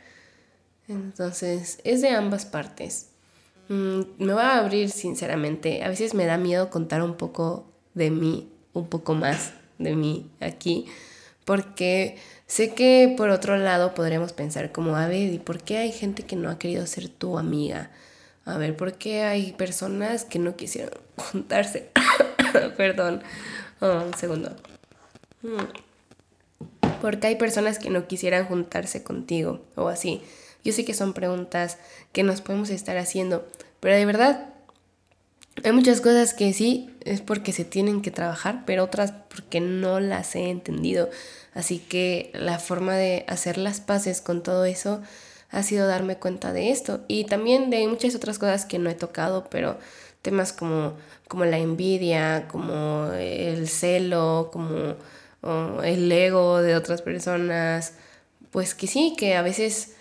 Entonces, 0.88 1.80
es 1.84 2.02
de 2.02 2.10
ambas 2.10 2.46
partes. 2.46 3.10
Mm, 3.70 4.02
me 4.18 4.34
voy 4.34 4.42
a 4.42 4.58
abrir 4.58 4.90
sinceramente. 4.90 5.84
A 5.84 5.90
veces 5.90 6.14
me 6.14 6.26
da 6.26 6.38
miedo 6.38 6.70
contar 6.70 7.04
un 7.04 7.16
poco 7.16 7.72
de 7.94 8.12
mí, 8.12 8.52
un 8.74 8.88
poco 8.88 9.14
más 9.14 9.54
de 9.78 9.96
mí 9.96 10.30
aquí, 10.40 10.86
porque 11.46 12.18
sé 12.50 12.74
que 12.74 13.14
por 13.16 13.30
otro 13.30 13.56
lado 13.56 13.94
podremos 13.94 14.34
pensar 14.34 14.74
como, 14.74 14.98
a 14.98 15.14
¿y 15.14 15.40
por 15.40 15.62
qué 15.62 15.78
hay 15.78 15.94
gente 15.94 16.24
que 16.24 16.36
no 16.36 16.50
ha 16.50 16.60
querido 16.60 16.86
ser 16.88 17.08
tu 17.08 17.38
amiga? 17.38 17.92
A 18.44 18.58
ver, 18.58 18.76
¿por 18.76 18.94
qué 18.94 19.22
hay 19.22 19.54
personas 19.54 20.26
que 20.26 20.40
no 20.40 20.58
quisieron 20.58 21.00
juntarse? 21.16 21.92
Perdón, 22.78 23.22
oh, 23.80 24.02
un 24.06 24.14
segundo. 24.16 24.56
Mm. 25.44 27.00
¿Por 27.00 27.20
qué 27.20 27.28
hay 27.28 27.36
personas 27.36 27.78
que 27.78 27.92
no 27.92 28.08
quisieran 28.08 28.46
juntarse 28.46 29.04
contigo 29.04 29.62
o 29.76 29.88
así? 29.88 30.22
Yo 30.64 30.74
sé 30.74 30.84
que 30.84 30.96
son 30.96 31.14
preguntas 31.14 31.78
que 32.12 32.24
nos 32.24 32.42
podemos 32.42 32.72
estar 32.72 32.98
haciendo, 32.98 33.48
pero 33.80 33.96
de 33.96 34.06
verdad 34.06 34.50
hay 35.64 35.72
muchas 35.72 36.02
cosas 36.02 36.34
que 36.34 36.52
sí 36.54 36.90
es 37.02 37.22
porque 37.22 37.52
se 37.54 37.66
tienen 37.66 38.02
que 38.02 38.12
trabajar, 38.12 38.64
pero 38.66 38.84
otras 38.84 39.14
porque 39.30 39.62
no 39.62 40.00
las 40.00 40.36
he 40.36 40.50
entendido. 40.50 41.10
Así 41.54 41.80
que 41.80 42.32
la 42.34 42.60
forma 42.60 42.96
de 42.96 43.26
hacer 43.28 43.58
las 43.58 43.82
paces 43.82 44.22
con 44.22 44.44
todo 44.44 44.66
eso 44.66 45.02
ha 45.52 45.64
sido 45.64 45.88
darme 45.88 46.18
cuenta 46.18 46.54
de 46.54 46.72
esto. 46.72 47.02
Y 47.08 47.26
también 47.26 47.70
de 47.70 47.88
muchas 47.88 48.16
otras 48.16 48.40
cosas 48.40 48.66
que 48.66 48.80
no 48.80 48.90
he 48.90 48.96
tocado, 48.96 49.46
pero 49.50 49.78
temas 50.22 50.54
como, 50.54 50.94
como 51.28 51.46
la 51.46 51.58
envidia, 51.58 52.48
como 52.48 53.12
el 53.14 53.68
celo, 53.68 54.50
como 54.52 54.96
el 55.84 56.12
ego 56.12 56.62
de 56.62 56.76
otras 56.76 57.02
personas, 57.02 57.94
pues 58.52 58.76
que 58.76 58.88
sí, 58.88 59.16
que 59.18 59.36
a 59.36 59.42
veces 59.42 59.94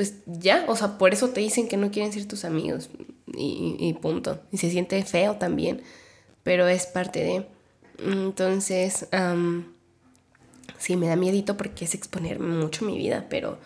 pues 0.00 0.14
ya, 0.24 0.64
o 0.66 0.76
sea, 0.76 0.96
por 0.96 1.12
eso 1.12 1.28
te 1.28 1.40
dicen 1.40 1.68
que 1.68 1.76
no 1.76 1.90
quieren 1.90 2.10
ser 2.10 2.26
tus 2.26 2.46
amigos 2.46 2.88
y, 3.36 3.94
punto. 4.00 4.40
Y 4.50 4.56
se 4.56 4.70
siente 4.70 5.02
feo 5.04 5.36
también, 5.36 5.82
pero 6.42 6.66
es 6.68 6.86
parte 6.86 7.22
de... 7.22 7.46
Entonces, 8.02 9.06
sí, 10.80 10.96
me 10.96 11.06
da 11.06 11.14
miedito 11.14 11.56
porque 11.56 11.84
es 11.84 11.94
exponer 11.94 12.40
mucho 12.40 12.84
mi 12.84 12.96
vida, 12.96 13.26
pero, 13.28 13.58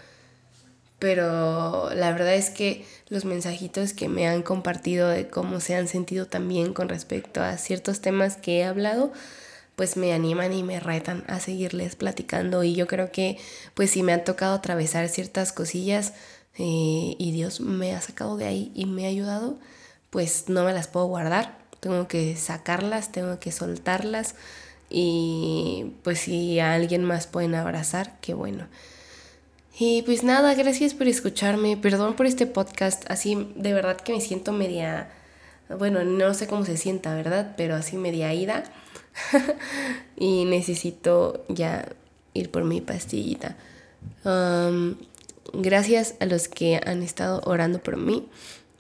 pero 0.98 1.90
la 1.94 2.12
verdad 2.12 2.35
es 2.35 2.50
que 2.50 2.85
los 3.09 3.24
mensajitos 3.24 3.94
que 3.94 4.09
me 4.09 4.27
han 4.29 4.42
compartido 4.42 5.09
de 5.09 5.29
cómo 5.29 5.61
se 5.61 5.77
han 5.77 5.88
sentido 5.88 6.27
también 6.27 6.74
con 6.74 6.88
respecto 6.88 7.40
a 7.40 7.57
ciertos 7.57 8.00
temas 8.00 8.37
que 8.37 8.59
he 8.59 8.64
hablado, 8.64 9.12
pues 9.77 9.96
me 9.96 10.12
animan 10.12 10.53
y 10.53 10.62
me 10.62 10.81
retan 10.81 11.24
a 11.27 11.40
seguirles 11.40 11.96
platicando. 11.96 12.62
Y 12.64 12.74
yo 12.74 12.87
creo 12.87 13.11
que 13.11 13.38
pues 13.74 13.90
si 13.90 14.03
me 14.03 14.12
han 14.12 14.24
tocado 14.24 14.55
atravesar 14.55 15.09
ciertas 15.09 15.53
cosillas 15.53 16.12
eh, 16.59 17.16
y 17.18 17.33
Dios 17.33 17.61
me 17.61 17.94
ha 17.94 18.00
sacado 18.00 18.37
de 18.37 18.46
ahí 18.46 18.72
y 18.74 18.87
me 18.87 19.07
ha 19.07 19.09
ayudado, 19.09 19.59
pues 20.11 20.48
no 20.48 20.64
me 20.64 20.72
las 20.72 20.88
puedo 20.88 21.07
guardar, 21.07 21.59
tengo 21.81 22.09
que 22.09 22.37
sacarlas, 22.37 23.12
tengo 23.12 23.38
que 23.40 23.53
soltarlas 23.53 24.35
y 24.96 25.96
pues 26.04 26.20
si 26.20 26.61
a 26.61 26.72
alguien 26.72 27.02
más 27.02 27.26
pueden 27.26 27.57
abrazar, 27.57 28.16
qué 28.20 28.33
bueno. 28.33 28.68
Y 29.76 30.02
pues 30.02 30.22
nada, 30.22 30.54
gracias 30.54 30.94
por 30.94 31.09
escucharme, 31.09 31.76
perdón 31.76 32.14
por 32.14 32.26
este 32.26 32.46
podcast, 32.46 33.02
así 33.11 33.48
de 33.57 33.72
verdad 33.72 33.96
que 33.96 34.12
me 34.12 34.20
siento 34.20 34.52
media, 34.52 35.11
bueno, 35.68 36.04
no 36.04 36.33
sé 36.33 36.46
cómo 36.46 36.64
se 36.64 36.76
sienta, 36.76 37.12
¿verdad? 37.12 37.54
Pero 37.57 37.74
así 37.74 37.96
media 37.96 38.33
ida. 38.35 38.62
y 40.16 40.44
necesito 40.44 41.44
ya 41.48 41.88
ir 42.33 42.52
por 42.52 42.62
mi 42.62 42.80
pastillita. 42.80 43.57
gracias 45.52 46.14
a 46.20 46.26
los 46.26 46.46
que 46.46 46.80
han 46.87 47.02
estado 47.02 47.42
orando 47.46 47.80
por 47.80 47.96
mí. 47.96 48.28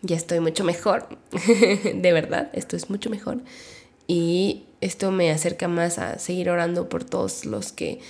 Ya 0.02 0.14
estoy 0.14 0.38
mucho 0.38 0.62
mejor. 0.62 1.08
de 1.92 2.12
verdad, 2.12 2.50
esto 2.52 2.76
es 2.76 2.88
mucho 2.88 3.10
mejor. 3.10 3.40
Y 4.06 4.66
esto 4.84 5.10
me 5.10 5.30
acerca 5.30 5.68
más 5.68 5.98
a 5.98 6.18
seguir 6.18 6.50
orando 6.50 6.88
por 6.88 7.04
todos 7.04 7.44
los 7.44 7.72
que 7.72 8.00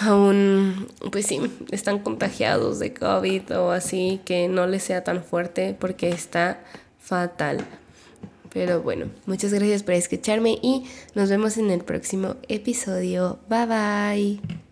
aún, 0.00 0.88
pues 1.10 1.26
sí, 1.26 1.40
están 1.70 1.98
contagiados 1.98 2.78
de 2.78 2.94
COVID 2.94 3.58
o 3.58 3.70
así, 3.72 4.20
que 4.24 4.48
no 4.48 4.66
les 4.66 4.82
sea 4.82 5.04
tan 5.04 5.22
fuerte 5.22 5.76
porque 5.78 6.08
está 6.08 6.60
fatal. 6.98 7.64
Pero 8.52 8.80
bueno, 8.82 9.06
muchas 9.26 9.52
gracias 9.52 9.82
por 9.82 9.94
escucharme 9.94 10.58
y 10.62 10.84
nos 11.14 11.28
vemos 11.28 11.58
en 11.58 11.70
el 11.70 11.80
próximo 11.84 12.36
episodio. 12.48 13.38
Bye 13.48 13.66
bye. 13.66 14.67